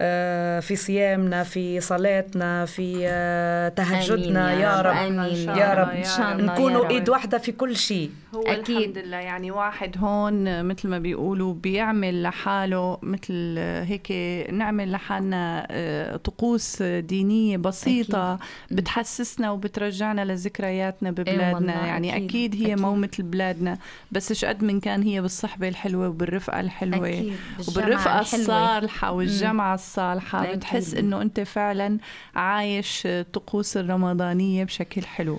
آه، 0.00 0.60
في 0.60 0.76
صيامنا 0.76 1.42
في 1.42 1.80
صلاتنا 1.80 2.64
في 2.66 3.02
آه، 3.06 3.68
تهجدنا 3.68 4.52
آمين 4.52 4.60
يا 4.60 4.80
رب. 4.80 4.96
آمين 4.96 5.18
إن 5.20 5.36
شاء 5.46 5.58
يا 5.58 5.74
رب. 5.74 5.88
يا 5.92 6.28
يا 6.28 6.34
نكونوا 6.34 6.84
رب. 6.84 6.90
ايد 6.90 7.08
واحدة 7.08 7.38
في 7.38 7.52
كل 7.52 7.76
شيء. 7.76 8.10
هو 8.34 8.42
أكيد. 8.42 8.76
الحمد 8.78 8.98
لله. 8.98 9.16
يعني 9.16 9.50
واحد 9.50 9.96
هون 9.98 10.64
مثل 10.64 10.88
ما 10.88 10.98
بيقولوا 10.98 11.54
بيعمل 11.54 12.22
لحاله 12.22 12.98
مثل 13.02 13.58
هيك 13.58 14.12
نعمل 14.52 14.92
لحالنا 14.92 15.66
آه، 15.70 16.16
طقوس 16.16 16.82
دينية 16.82 17.56
بسيطة 17.56 18.38
بتحسسنا 18.70 19.50
وبترجعنا 19.50 20.24
لذكرياتنا 20.24 21.10
ببلادنا. 21.10 21.54
والله، 21.54 21.86
يعني 21.86 22.16
أكيد، 22.16 22.24
أكيد 22.28 22.54
هي 22.54 22.72
أكيد. 22.72 22.80
مو 22.80 22.94
مثل 22.94 23.22
بلادنا. 23.22 23.78
بس 24.12 24.30
إيش 24.30 24.44
قد 24.44 24.64
من 24.64 24.80
كان 24.80 25.02
هي 25.02 25.20
بالصحبة 25.20 25.68
الحلوة 25.68 26.08
وبالرفقة 26.08 26.60
الحلوة؟ 26.60 27.08
أكيد، 27.08 27.36
وبالرفقة. 27.68 28.20
الصالحة 28.20 29.12
والجمعة 29.12 29.74
الصالحة. 29.74 30.44
أكيد. 30.44 30.56
بتحس 30.56 30.94
إنه 30.94 31.22
أنت 31.22 31.40
فعلا 31.40 31.98
عايش 32.34 33.02
الطقوس 33.06 33.76
الرمضانية 33.76 34.64
بشكل 34.64 35.02
حلو. 35.02 35.38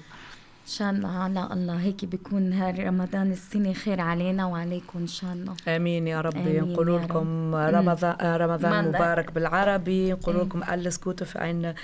إن 0.66 0.72
شاء 0.72 0.92
الله 0.92 1.18
على 1.18 1.54
الله. 1.54 1.78
هيك 1.80 2.06
بيكون 2.06 2.64
رمضان 2.80 3.32
السنة 3.32 3.74
خير 3.74 4.02
علينا 4.02 4.46
وعليكم 4.46 5.00
إن 5.00 5.08
شاء 5.08 5.34
الله. 5.34 5.54
آمين 5.68 6.08
يا 6.08 6.22
ربي 6.22 6.60
نقول 6.60 6.96
لكم 7.04 7.56
رمضان 7.56 8.16
رمضان 8.22 8.72
ماذا؟ 8.72 8.90
مبارك 8.90 9.32
بالعربي. 9.32 10.14
نقول 10.14 10.40
لكم 10.40 10.64
alles 10.64 11.02
Gute 11.02 11.26
für 11.26 11.40
ein 11.40 11.76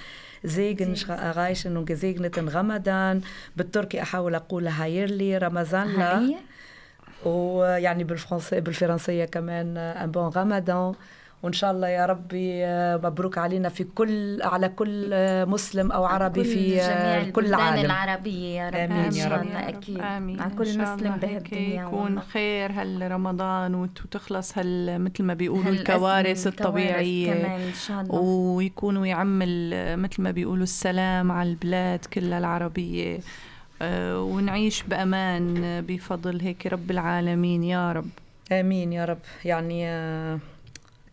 Segen 0.44 0.96
erreichen 1.08 1.78
und 1.78 1.86
gesegneten 1.86 2.50
Ramadan 2.50 3.26
بالتركي 3.56 4.02
أحاول 4.02 4.36
اقولها 4.36 4.84
هايرلي 4.84 5.38
رمضان 5.38 5.88
لا. 5.88 6.34
ويعني 7.26 8.04
بالفرنسية 8.04 8.60
بالفرنسية 8.60 9.26
كمان 9.26 9.78
ان 9.78 10.12
بون 10.12 10.32
رمضان 10.36 10.94
وإن 11.44 11.54
شاء 11.54 11.72
الله 11.72 11.88
يا 11.88 12.06
ربي 12.06 12.66
آه، 12.66 12.98
مبروك 12.98 13.38
علينا 13.38 13.70
في 13.70 13.84
كل 13.84 14.42
على 14.42 14.70
كل 14.70 15.10
آه، 15.14 15.46
مسلم 15.46 15.92
أو 15.92 16.06
عربي 16.06 16.44
كل 16.44 16.46
في 16.50 16.70
جميع 16.70 16.86
آه، 16.86 17.24
كل 17.24 17.28
البلدان 17.46 17.60
العالم. 17.60 17.86
العربية 17.86 18.48
يا 18.62 18.70
رب. 18.70 18.76
آمين 18.76 18.98
إن 19.06 19.14
يا 19.14 19.28
رب. 19.28 19.42
الله 19.42 19.70
أكيد. 19.70 20.00
آمين. 20.00 20.40
على 20.42 20.52
إن 20.52 20.58
كل 20.58 20.68
شاء 20.68 20.96
مسلم 20.96 21.16
بهالدنيا 21.16 21.84
يكون 21.84 22.00
والله. 22.00 22.22
خير 22.22 22.72
هالرمضان 22.72 23.76
وت- 23.76 24.02
وتخلص 24.06 24.58
هال 24.58 25.02
مثل 25.02 25.24
ما 25.24 25.34
بيقولوا 25.34 25.72
الكوارث 25.72 25.88
الكوارث 25.98 26.48
الطبيعية. 26.48 27.34
كمان 27.34 27.62
إن 27.62 27.74
شاء 27.74 28.02
الله. 28.02 28.16
ويكون 28.16 28.98
ويعم 28.98 29.40
ال- 29.44 30.00
مثل 30.00 30.22
ما 30.22 30.32
بيقولوا 30.32 30.64
السلام 30.64 31.32
على 31.32 31.50
البلاد 31.50 32.06
كلها 32.06 32.38
العربية. 32.38 33.20
آه، 33.82 34.22
ونعيش 34.22 34.84
بأمان 34.84 35.56
بفضل 35.88 36.42
هيك 36.42 36.68
رب 36.68 36.92
العالمين 36.92 37.64
يا 37.64 37.92
رب. 37.92 38.10
آمين 38.52 38.94
يا 38.94 39.06
رب. 39.06 39.18
يعني 39.46 39.88
آه، 39.88 40.40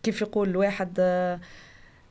كيف 0.03 0.21
يقول 0.21 0.49
الواحد 0.49 0.93
آه، 0.99 1.39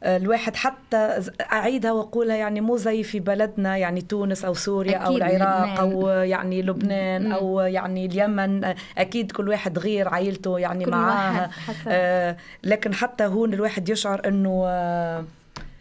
الواحد 0.03 0.57
حتى 0.57 1.23
أعيدها 1.53 1.93
وأقولها 1.93 2.37
يعني 2.37 2.61
مو 2.61 2.77
زي 2.77 3.03
في 3.03 3.21
بلدنا 3.21 3.77
يعني 3.77 4.01
تونس 4.01 4.45
أو 4.45 4.55
سوريا 4.55 4.97
أو 4.97 5.17
العراق 5.17 5.35
لبنان. 5.65 5.77
أو 5.79 6.09
يعني 6.09 6.63
لبنان 6.63 7.25
مم. 7.27 7.33
أو 7.33 7.61
يعني 7.61 8.07
اليمن. 8.07 8.75
أكيد 8.99 9.33
كل 9.33 9.49
واحد 9.49 9.79
غير 9.79 10.09
عائلته 10.09 10.59
يعني 10.59 10.85
كل 10.85 10.91
معاها. 10.91 11.41
واحد 11.41 11.51
حسب. 11.51 11.89
آه، 11.89 12.37
لكن 12.65 12.95
حتى 12.95 13.25
هون 13.25 13.55
الواحد 13.55 13.89
يشعر 13.89 14.29
إنه 14.29 14.63
آه، 14.67 15.25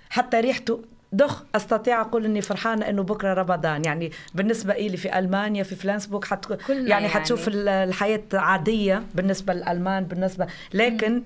حتى 0.09 0.39
ريحته 0.39 0.81
دخ 1.11 1.43
أستطيع 1.55 2.01
أقول 2.01 2.25
إني 2.25 2.41
فرحانة 2.41 2.89
إنه 2.89 3.03
بكرة 3.03 3.33
رمضان. 3.33 3.85
يعني 3.85 4.11
بالنسبة 4.35 4.73
لي 4.73 4.97
في 4.97 5.19
ألمانيا 5.19 5.63
في 5.63 5.75
فلانسبورغ 5.75 6.25
حت 6.25 6.53
كلنا 6.53 6.89
يعني 6.89 7.07
حتشوف 7.07 7.47
ال- 7.47 7.67
الحياة 7.69 8.21
عادية 8.33 9.03
بالنسبة 9.15 9.53
للألمان 9.53 10.03
بالنسبة 10.03 10.47
لكن 10.73 11.21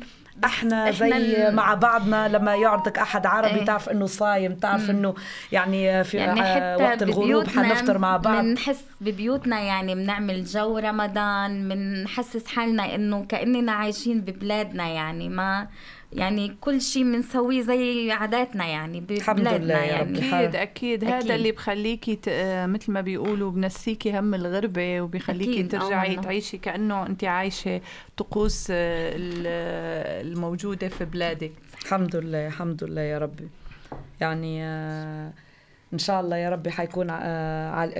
إحنا 0.46 0.92
زي 0.92 1.18
ال- 1.18 1.56
مع 1.56 1.74
بعضنا 1.74 2.28
لما 2.28 2.56
يعرضك 2.56 3.00
أحد 3.00 3.26
عربي 3.26 3.56
إيه. 3.60 3.66
تعرف 3.66 3.90
إنه 3.90 4.06
صايم 4.06 4.56
تعرف 4.56 4.90
إنه 4.90 5.16
يعني 5.52 6.04
في 6.04 6.18
يعني 6.18 6.42
آه، 6.42 6.74
حتى 6.76 6.84
وقت 6.84 7.04
الغروب 7.04 7.48
حنفطر 7.48 7.98
مع 7.98 8.18
بعض 8.18 8.44
بنحس 8.44 8.84
ببيوتنا 9.02 9.60
يعني 9.60 9.96
بنعمل 9.96 10.44
جو 10.46 10.78
رمضان 10.78 11.70
بنحسس 11.70 12.48
حالنا 12.48 12.96
إنه 12.96 13.26
كأننا 13.30 13.72
عايشين 13.72 14.22
ببلادنا 14.22 14.88
يعني 14.88 15.30
ما 15.30 15.68
يعني 16.14 16.55
كل 16.62 16.82
شيء 16.82 17.03
بنسويه 17.03 17.62
زي 17.62 18.12
عاداتنا 18.12 18.66
يعني 18.66 19.03
الحمد 19.12 19.39
ببلادنا 19.39 19.66
لله 19.66 19.78
يا 19.84 19.99
رب. 20.01 20.07
يعني 20.16 20.20
بحال. 20.28 20.55
أكيد 20.55 21.03
أكيد 21.03 21.03
هذا. 21.03 21.36
اللي 21.36 21.51
بخليكي 21.51 22.16
ت- 22.16 22.28
آه، 22.28 22.66
مثل 22.66 22.91
ما 22.91 23.01
بيقولوا 23.01 23.51
بنسيكي 23.51 24.20
هم 24.20 24.34
أكيد، 25.53 25.76
آه 25.76 25.80
ترجعي 25.80 26.07
والله. 26.09 26.22
تعيشي 26.22 26.57
كأنه 26.57 27.05
أنت 27.05 27.24
عايشة 27.24 27.82
طقوس 28.18 28.68
آه، 28.72 29.16
ال- 29.16 29.43
آه، 29.47 30.22
الموجودة 30.22 30.88
في 30.88 31.05
بلادك 31.05 31.51
الحمد 31.82 32.16
لله 32.16 32.47
الحمد 32.47 32.84
لله 32.84 33.01
يا 33.01 33.18
ربي 33.18 33.47
يعني 34.22 34.64
آه، 34.64 35.32
إن 35.94 35.98
شاء 35.98 36.22
الله 36.22 36.38
يا 36.38 36.50
ربي 36.50 36.72
حيكون 36.72 37.08
آه، 37.10 37.92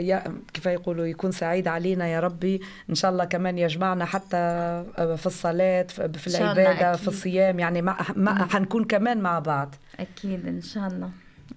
كيف 0.54 0.66
يقولوا 0.66 1.06
يكون 1.06 1.32
سعيد 1.32 1.68
علينا 1.68 2.08
يا 2.08 2.20
ربي. 2.20 2.62
إن 2.90 2.96
شاء 2.96 3.12
الله 3.12 3.26
كمان 3.26 3.58
يجمعنا 3.58 4.06
حتى 4.06 4.38
آه، 4.38 5.16
في 5.16 5.26
الصلاة 5.26 5.84
في 5.84 6.28
العبادة 6.28 6.96
في. 6.96 7.08
الصيام. 7.08 7.60
يعني 7.60 7.82
ما 7.82 8.48
حنكون 8.52 8.84
كمان 8.86 9.22
مع 9.22 9.40
بعض. 9.40 9.76
أكيد 10.00 10.48
إن 10.48 10.62
شاء 10.62 10.88
الله. 10.88 11.10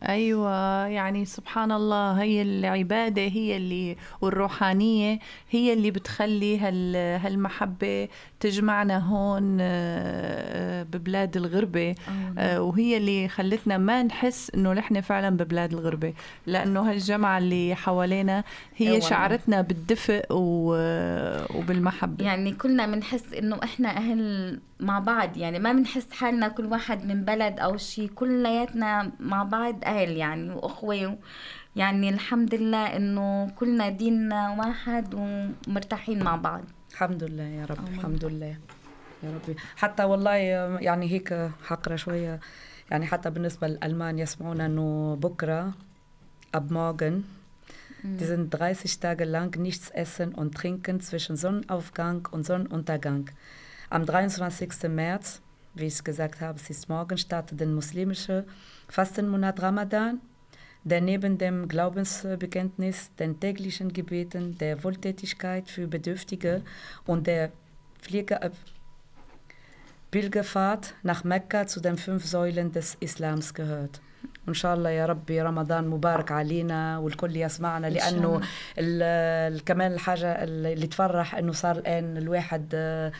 أيوة 0.09 0.86
يعني 0.86 1.24
سبحان 1.24 1.72
الله 1.72 2.22
هي 2.22 2.42
العبادة 2.42 3.22
هي 3.22 3.57
اللي 3.57 3.96
والروحانية 4.20 5.18
هي 5.50 5.72
اللي 5.72 5.90
بتخلي 5.90 6.59
هال 6.59 6.96
هالمحبة 6.96 8.09
تجمعنا 8.40 8.98
هون 8.98 9.59
آه، 9.61 10.82
ببلاد 10.82 11.36
الغربة. 11.36 11.94
آه، 12.38 12.62
وهي 12.62 12.96
اللي 12.96 13.28
خلتنا 13.28 13.78
ما 13.78 14.02
نحس 14.02 14.50
إنه 14.55 14.72
نحن 14.72 15.00
فعلا 15.00 15.30
ببلاد 15.36 15.72
الغربة. 15.72 16.14
لأنه 16.46 16.90
هالجمعة 16.90 17.38
اللي 17.38 17.74
حوالينا 17.74 18.44
هي. 18.76 19.00
شعرتنا 19.00 19.61
بالدفء 19.61 20.24
و- 20.30 21.59
وبالمحبة. 21.59 22.24
يعني 22.24 22.52
كلنا 22.52 22.86
بنحس 22.86 23.32
إنه 23.34 23.59
إحنا 23.64 23.88
أهل 23.96 24.61
مع 24.80 24.98
بعض. 24.98 25.36
يعني 25.36 25.59
ما 25.59 25.72
بنحس 25.72 26.12
حالنا 26.12 26.48
كل 26.48 26.64
واحد 26.64 27.05
من 27.07 27.24
بلد 27.24 27.61
أو 27.61 27.76
شيء 27.76 28.09
كلياتنا 28.14 29.11
مع 29.20 29.42
بعض 29.42 29.84
أهل 29.95 30.16
يعني 30.16 30.51
وأخوة 30.51 31.18
يعني 31.76 32.09
الحمد 32.09 32.55
لله 32.55 32.97
إنه 32.97 33.51
كلنا 33.51 33.88
ديننا 33.88 34.51
واحد 34.59 35.14
ومرتاحين 35.14 36.22
مع 36.22 36.36
بعض 36.36 36.64
الحمد 36.92 37.24
لله 37.24 37.42
يا 37.42 37.64
رب 37.64 37.78
آمين. 37.78 37.95
الحمد 37.99 38.24
لله 38.24 38.57
يا 39.22 39.30
ربي 39.34 39.57
حتى 39.76 40.05
والله 40.05 40.34
يعني 40.80 41.11
هيك 41.11 41.51
حقرا 41.64 41.97
شوية 41.97 42.40
يعني 42.90 43.07
حتى 43.07 43.30
بالنسبة 43.30 43.66
للألمان 43.68 44.18
يسمعون 44.18 44.61
أنه 44.61 45.16
بكرة 45.22 45.72
ab 46.57 46.70
morgen 46.70 47.24
Die 48.05 48.26
sind 48.26 48.51
30 48.51 49.01
Tage 49.01 49.24
lang 49.24 49.57
nichts 49.59 49.88
essen 49.88 50.34
und 50.34 50.55
trinken 50.55 51.01
zwischen 51.01 51.36
Sonnenaufgang 51.36 52.28
und 52.32 52.45
Sonnenuntergang. 52.45 53.30
Am 53.88 54.05
23. 54.05 54.90
März, 54.90 55.40
wie 55.76 55.86
ich 55.86 56.03
gesagt 56.03 56.41
habe, 56.41 56.57
es 56.59 56.70
ist 56.70 56.89
morgen, 56.89 57.17
startet 57.17 57.59
der 57.59 57.67
muslimische 57.67 58.45
Fastenmonat 58.89 59.61
Ramadan, 59.61 60.20
der 60.84 61.01
neben 61.01 61.38
dem 61.38 61.67
Glaubensbekenntnis, 61.67 63.11
den 63.20 63.39
täglichen 63.39 63.91
Gebeten, 63.93 64.57
der 64.57 64.84
Wohltätigkeit 64.84 65.70
für 65.70 65.88
Bedürftige 65.88 66.61
und 67.05 67.28
der 67.28 67.51
Pflege, 68.01 68.36
äh, 68.41 68.49
Pilgerfahrt 70.11 70.95
nach 71.03 71.24
Mekka 71.24 71.67
zu 71.67 71.80
den 71.82 71.97
fünf 71.97 72.26
Säulen 72.26 72.72
des 72.72 72.97
Islams 72.99 73.53
gehört. 73.53 73.99
وان 74.47 74.53
شاء 74.53 74.74
الله 74.76 74.89
يا 74.89 75.05
ربي 75.05 75.41
رمضان 75.41 75.88
مبارك 75.88 76.32
علينا 76.32 76.97
والكل 76.97 77.36
يسمعنا 77.38 77.88
إن 77.88 77.93
شاء 77.99 78.11
لانه 78.11 78.28
الله. 78.36 78.47
ال- 78.78 79.53
ال- 79.53 79.63
كمان 79.65 79.91
الحاجه 79.93 80.43
اللي 80.43 80.88
تفرح 80.88 81.36
انه 81.36 81.51
صار 81.51 81.78
الان 81.78 82.17
الواحد 82.17 82.65
آه، 82.74 83.11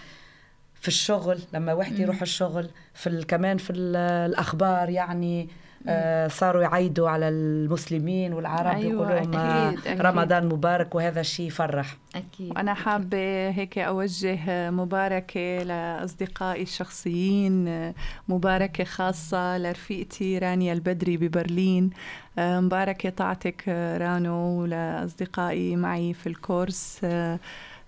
في 0.85 0.89
الشغل 0.89 1.39
لما 1.53 1.73
واحد 1.73 1.99
يروح 1.99 2.23
الشغل 2.23 2.69
في 2.95 3.25
كمان 3.29 3.57
في 3.57 3.71
ال- 3.73 3.97
الأخبار 4.31 4.89
يعني 4.91 5.49
آه، 5.89 6.29
صاروا 6.29 6.63
يعيدوا 6.63 7.09
على 7.09 7.29
المسلمين 7.29 8.33
والعرب 8.33 8.77
أيوة، 8.77 8.93
يقولوا 8.93 9.37
آه، 9.39 9.69
أكيد، 9.69 9.87
أكيد. 9.87 10.01
رمضان 10.03 10.47
مبارك 10.47 10.95
وهذا 10.95 11.21
الشيء 11.21 11.47
يفرح. 11.47 11.97
أكيد. 12.15 12.51
وأنا 12.51 12.75
حابة 12.75 13.49
هيك 13.51 13.79
أوجه 13.79 14.71
مباركة 14.71 15.59
لأصدقائي 15.63 16.63
الشخصيين 16.63 17.93
مباركة 18.29 18.85
خاصة 18.85 19.59
لرفيقتي 19.59 20.39
رانيا 20.39 20.73
البدري 20.73 21.17
ببرلين. 21.17 21.91
مباركة 22.39 23.11
طاعتك 23.11 23.69
رانو 24.01 24.61
ولأصدقائي 24.63 25.77
معي 25.77 26.15
في 26.15 26.27
الكورس. 26.27 27.01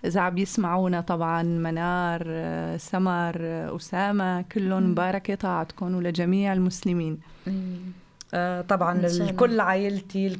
إذا 0.05 0.21
عم 0.21 0.37
يسمعونا 0.37 1.01
طبعا 1.01 1.43
منار 1.43 2.23
سمر 2.77 3.35
أسامة 3.75 4.41
كلهم 4.41 4.91
مباركة 4.91 5.35
طاعتكم 5.35 5.95
ولجميع 5.95 6.53
المسلمين. 6.53 7.19
آه، 8.33 8.61
طبعا. 8.61 8.99
الكل 9.05 9.59
عائلتي 9.59 10.39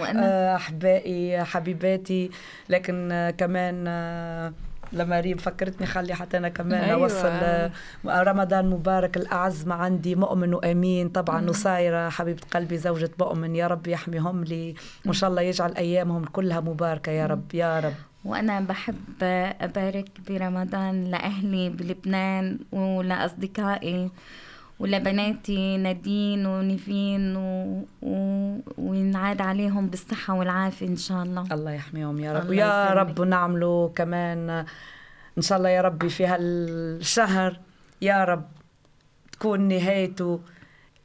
وأنا. 0.00 0.20
آه، 0.24 0.56
أحبائي 0.56 1.44
حبيباتي 1.44 2.30
لكن 2.68 3.12
آه، 3.12 3.30
كمان 3.30 3.84
آه، 3.88 4.52
لما 4.92 5.20
ريم 5.20 5.36
فكرتني 5.36 5.86
خلي 5.86 6.14
حتى 6.14 6.36
أنا 6.36 6.48
كمان 6.48 6.80
أيوة. 6.84 7.02
أوصل 7.02 7.26
آه، 7.26 7.70
رمضان 8.06 8.70
مبارك 8.70 9.16
الأعز 9.16 9.66
ما 9.66 9.74
عندي 9.74 10.14
مؤمن 10.14 10.54
وآمين 10.54 11.08
طبعا 11.08 11.40
نصايره 11.40 12.08
حبيبة 12.08 12.40
قلبي 12.54 12.78
زوجة 12.78 13.10
مؤمن 13.20 13.56
يا 13.56 13.66
رب 13.66 13.86
يحميهم 13.86 14.44
لي 14.44 14.74
وإن 15.04 15.12
شاء 15.12 15.30
الله 15.30 15.42
يجعل 15.42 15.74
أيامهم 15.76 16.24
كلها 16.24 16.60
مباركة 16.60 17.12
يا 17.12 17.26
رب 17.26 17.54
يا 17.54 17.80
رب 17.80 17.94
وأنا 18.24 18.60
بحب 18.60 19.22
أبارك 19.60 20.08
برمضان 20.28 21.04
لأهلي 21.04 21.68
بلبنان 21.70 22.58
ولأصدقائي 22.72 24.10
ولبناتي 24.78 25.76
نادين 25.76 26.46
ونيفين 26.46 27.36
و... 27.36 27.82
و... 28.02 28.14
وينعاد 28.78 29.40
عليهم 29.40 29.86
بالصحة 29.86 30.34
والعافية 30.34 30.86
إن 30.86 30.96
شاء 30.96 31.22
الله 31.22 31.44
الله 31.52 31.70
يحميهم 31.72 32.18
يا 32.20 32.32
رب 32.38 32.48
ويا. 32.48 32.92
رب 32.92 33.20
نعمله 33.20 33.92
كمان 33.96 34.50
إن 35.38 35.42
شاء 35.42 35.58
الله 35.58 35.68
يا 35.68 35.80
ربي 35.82 36.08
في 36.08 36.26
هالشهر 36.26 37.60
يا 38.02 38.24
رب 38.24 38.44
تكون 39.32 39.60
نهايته 39.60 40.40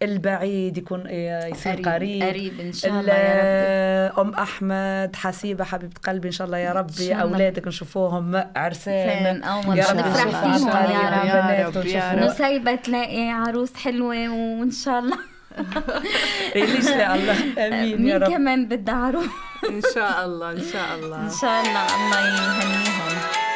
البعيد 0.01 0.77
يكون 0.77 1.03
آه، 1.07 1.45
يصير 1.47 1.81
قريب 1.81 2.23
قريب. 2.23 2.59
إن 2.59 2.73
شاء 2.73 2.91
ال- 2.91 2.99
الله 2.99 3.13
يا 3.13 4.07
رب 4.17 4.19
أم 4.27 4.33
أحمد 4.33 5.15
حسيبة 5.15 5.63
حبيبة 5.63 5.93
قلبي 6.07 6.27
إن 6.27 6.31
شاء 6.31 6.47
الله 6.47 6.57
يا 6.57 6.73
ربي. 6.73 6.93
شاء 6.93 7.11
الله. 7.11 7.21
أولادك 7.21 7.67
نشوفهم 7.67 8.43
عرسان. 8.55 8.93
يا 8.93 9.31
رب 9.31 9.67
نفرح 9.77 10.25
نشوفهم 10.25 10.57
فيهم 10.57 10.67
يا 10.67 10.73
قريب، 10.73 10.95
رب. 10.95 11.25
يا 11.25 11.67
رب، 11.67 11.85
يا 11.85 12.11
ونشوفهم- 12.11 12.19
نسيبة 12.29 12.75
تلاقي 12.75 13.29
عروس 13.29 13.75
حلوة 13.75 14.29
وإن 14.29 14.71
شاء 14.71 14.99
الله. 14.99 15.17
ليش 16.55 16.87
لا 16.89 17.15
الله. 17.15 17.33
آمين 17.67 17.89
يا 17.91 17.95
مين 17.95 18.17
رب. 18.23 18.29
كمان 18.31 18.67
بدها 18.67 18.95
عروس؟ 18.95 19.25
إن 19.69 19.81
شاء 19.95 20.25
الله 20.25 20.51
إن 20.51 20.61
شاء 20.73 20.95
الله. 20.95 21.21
إن 21.21 21.29
شاء 21.41 21.61
الله 21.61 21.85
الله 21.85 22.19
يهنيهم. 22.27 23.48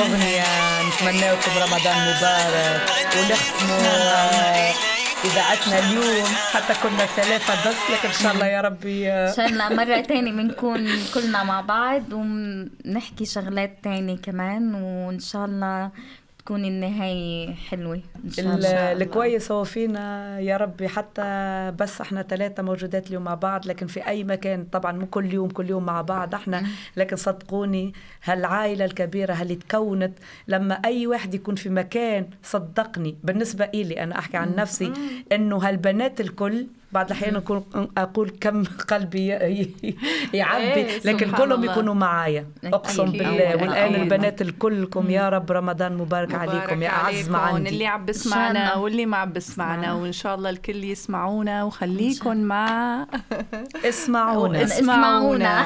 وبهالأغنية 0.00 0.42
نتمنى 0.88 1.32
لكم 1.32 1.50
رمضان 1.56 1.96
مبارك 2.16 2.82
ونختموا 3.16 3.78
آه، 3.78 4.72
إذاعتنا 5.24 5.78
اليوم. 5.78 6.24
حتى 6.52 6.74
كنا 6.82 7.06
ثلاثة 7.06 7.70
بس 7.70 7.76
لكن 7.90 8.08
إن 8.08 8.14
شاء 8.22 8.32
الله 8.34 8.46
يا 8.46 8.60
ربي 8.60 9.10
آه، 9.10 9.30
إن 9.30 9.36
شاء 9.36 9.46
الله 9.46 9.68
مرة 9.68 10.00
تانية 10.00 10.32
بنكون 10.32 10.88
كلنا 11.14 11.42
مع 11.44 11.60
بعض 11.60 12.02
ونحكي 12.12 13.24
شغلات 13.24 13.78
تانية 13.82 14.16
كمان 14.16 14.74
وإن 14.74 15.20
شاء 15.20 15.44
الله 15.44 15.90
تكون 16.46 16.64
النهاية 16.64 17.54
حلوة 17.54 18.00
إن 18.24 18.30
شاء 18.30 18.44
ال- 18.46 18.50
الله. 18.52 18.92
الكويس 18.92 19.52
هو 19.52 19.64
فينا 19.64 20.40
يا 20.40 20.56
ربي 20.56 20.88
حتى 20.88 21.22
بس 21.78 22.00
إحنا 22.00 22.22
ثلاثة 22.22 22.62
موجودات 22.62 23.06
اليوم 23.08 23.24
مع 23.24 23.34
بعض 23.34 23.66
لكن 23.66 23.86
في 23.86 24.06
أي 24.08 24.24
مكان 24.24 24.64
طبعا 24.64 24.92
مو 24.92 25.06
كل 25.06 25.34
يوم 25.34 25.48
كل 25.50 25.70
يوم 25.70 25.86
مع 25.86 26.02
بعض 26.02 26.34
إحنا 26.34 26.62
لكن 26.96 27.16
صدقوني 27.16 27.92
هالعائلة 28.24 28.84
الكبيرة 28.84 29.42
اللي 29.42 29.54
تكونت 29.54 30.18
لما 30.48 30.74
أي 30.74 31.06
واحد 31.06 31.34
يكون 31.34 31.54
في 31.54 31.68
مكان 31.68 32.26
صدقني 32.42 33.16
بالنسبة 33.24 33.64
إلي 33.64 34.02
أنا 34.02 34.18
أحكي 34.18 34.36
عن 34.36 34.54
نفسي 34.56 34.92
إنه 35.32 35.56
هالبنات 35.56 36.20
الكل 36.20 36.66
بعض 36.96 37.06
الأحيان 37.06 37.36
أكون 37.36 37.64
أقول 37.98 38.30
كم 38.40 38.64
قلبي 38.92 39.26
يعبي 39.26 40.64
إيه، 40.64 41.00
لكن 41.04 41.30
كلهم. 41.32 41.64
يكونوا 41.64 41.94
معايا 41.94 42.46
أقسم 42.64 43.02
أكيد. 43.08 43.22
بالله 43.22 43.84
أكيد. 43.86 43.94
البنات 44.00 44.42
الكلكم 44.42 45.10
يا 45.10 45.28
رب 45.28 45.52
رمضان 45.52 45.96
مبارك, 45.96 46.34
عليكم 46.34 46.82
يا 46.82 46.88
أعز 46.90 47.28
ما 47.28 47.38
عندي 47.38 47.70
اللي 47.70 47.86
عم 47.86 48.04
بسمعنا. 48.04 48.74
واللي 48.74 49.06
ما 49.06 49.16
عم 49.16 49.32
بسمعنا. 49.32 49.92
وإن 49.92 50.12
شاء 50.12 50.34
الله 50.34 50.50
الكل 50.50 50.84
يسمعونا 50.84 51.64
وخليكم 51.64 52.36
مع 52.36 53.06
اسمعونا 53.92 54.62
اسمعونا. 54.64 55.62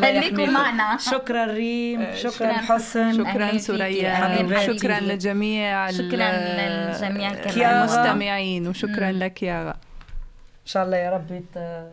خليكم. 0.00 0.50
معنا 0.52 0.96
شكرا 0.96 1.44
ريم 1.44 2.06
شكرا 2.14 2.30
شكراً. 2.30 2.52
حسن 2.52 3.12
شكرا 3.12 3.58
سوريا 3.58 4.66
شكرا 4.66 4.94
فيكي. 4.98 5.14
لجميع 5.14 5.88
ال- 5.88 5.94
شكراً 5.94 6.30
للجميع 6.30 7.30
كمان. 7.34 7.50
كيارا. 7.54 7.78
المستمعين 7.80 8.68
وشكرا 8.68 9.12
لك 9.12 9.44
ان 9.44 9.74
شاء 10.72 10.84
الله 10.84 10.96
يا 10.96 11.10
ربي 11.10 11.42
ت- 11.54 11.88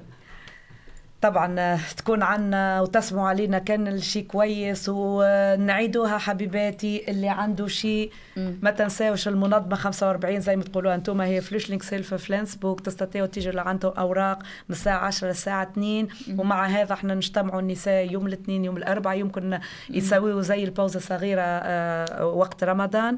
طبعا 1.22 1.78
تكون 1.98 2.24
عنا 2.24 2.82
وتسمعوا 2.82 3.28
علينا 3.28 3.60
كان 3.60 3.88
الشيء 3.88 4.24
كويس 4.28 4.86
ونعيدوها 4.90 6.18
حبيباتي 6.18 7.12
اللي 7.12 7.30
عنده 7.30 7.68
شيء 7.68 8.12
ما 8.38 8.72
تنساوش 8.72 9.28
المنظمة 9.28 9.76
45 9.76 10.40
زي 10.40 10.56
ما 10.56 10.64
تقولوا 10.64 10.96
أنتم 10.96 11.22
هي 11.22 11.42
Flüchtlingshilfe 11.42 12.14
فلنسبورغ 12.14 12.80
تستطيعوا 12.82 13.28
تيجوا 13.28 13.50
اللي 13.52 13.62
عندهم 13.62 13.92
أوراق 13.98 14.38
من 14.40 14.76
الساعة 14.76 14.98
10 15.06 15.28
للساعة 15.28 15.64
2 15.64 16.08
ومع 16.38 16.66
هذا 16.66 16.94
إحنا 16.94 17.14
نجتمعوا 17.16 17.60
النساء 17.62 18.12
يوم 18.12 18.28
الاثنين 18.28 18.66
يوم 18.66 18.78
الأربعاء 18.78 19.18
يمكن 19.20 19.60
يسويوا 19.90 20.42
زي 20.42 20.64
البوزة 20.64 21.00
صغيرة 21.00 21.42
آه، 21.42 22.26
وقت 22.26 22.64
رمضان. 22.64 23.18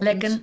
لكن 0.00 0.38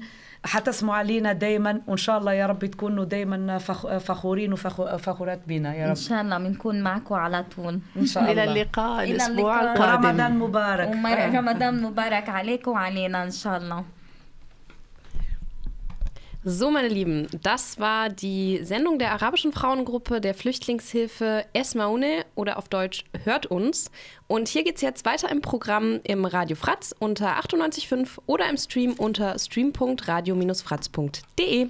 حتسمعوا 0.46 0.98
علينا 0.98 1.34
دايما 1.34 1.82
وإن 1.88 1.98
شاء 1.98 2.18
الله 2.18 2.34
يا 2.34 2.46
رب 2.46 2.66
تكونوا 2.66 3.06
دايما 3.06 3.58
فخ... 3.58 3.98
فخورين 3.98 4.54
وفخورات 4.54 5.42
بينا 5.48 5.76
يا 5.76 5.86
إن 5.86 5.90
رب 5.90 5.96
شاء 5.96 6.22
الله 6.22 6.38
بنكون 6.38 6.82
معكم 6.82 7.16
على 7.16 7.46
طول. 7.56 7.80
إن 7.98 8.06
شاء 8.06 8.24
إلى 8.24 8.32
الله. 8.32 8.44
اللقاء 8.54 9.04
إلى 9.04 9.16
الأسبوع 9.16 9.60
اللقاء. 9.60 9.76
القادم. 9.76 10.06
ورمضان 10.06 10.40
مبارك. 10.40 10.88
ورمضان 10.88 11.82
مبارك 11.82 12.30
عليكم 12.30 12.72
وعلينا 12.72 13.24
إن 13.24 13.32
شاء 13.32 13.58
الله. 13.58 13.84
So, 16.42 16.72
meine 16.72 16.88
Lieben, 16.88 17.28
das 17.42 17.82
war 17.82 18.08
die 18.08 18.62
Sendung 18.64 18.98
der 18.98 19.12
arabischen 19.12 19.52
Frauengruppe 19.52 20.22
der 20.22 20.34
Flüchtlingshilfe 20.34 21.44
Esmaune 21.52 22.26
oder 22.34 22.58
auf 22.58 22.70
Deutsch 22.70 23.04
Hört 23.26 23.48
uns. 23.48 23.92
Und 24.28 24.48
hier 24.48 24.64
geht 24.64 24.78
es 24.78 24.82
jetzt 24.82 25.04
weiter 25.04 25.30
im 25.30 25.42
Programm 25.42 26.00
im 26.06 26.24
Radio 26.24 26.56
Fratz 26.56 26.96
unter 26.98 27.38
98.5 27.42 28.20
oder 28.26 28.50
im 28.50 28.56
Stream 28.56 28.94
unter 28.94 29.38
stream.radio-fratz.de. 29.38 31.68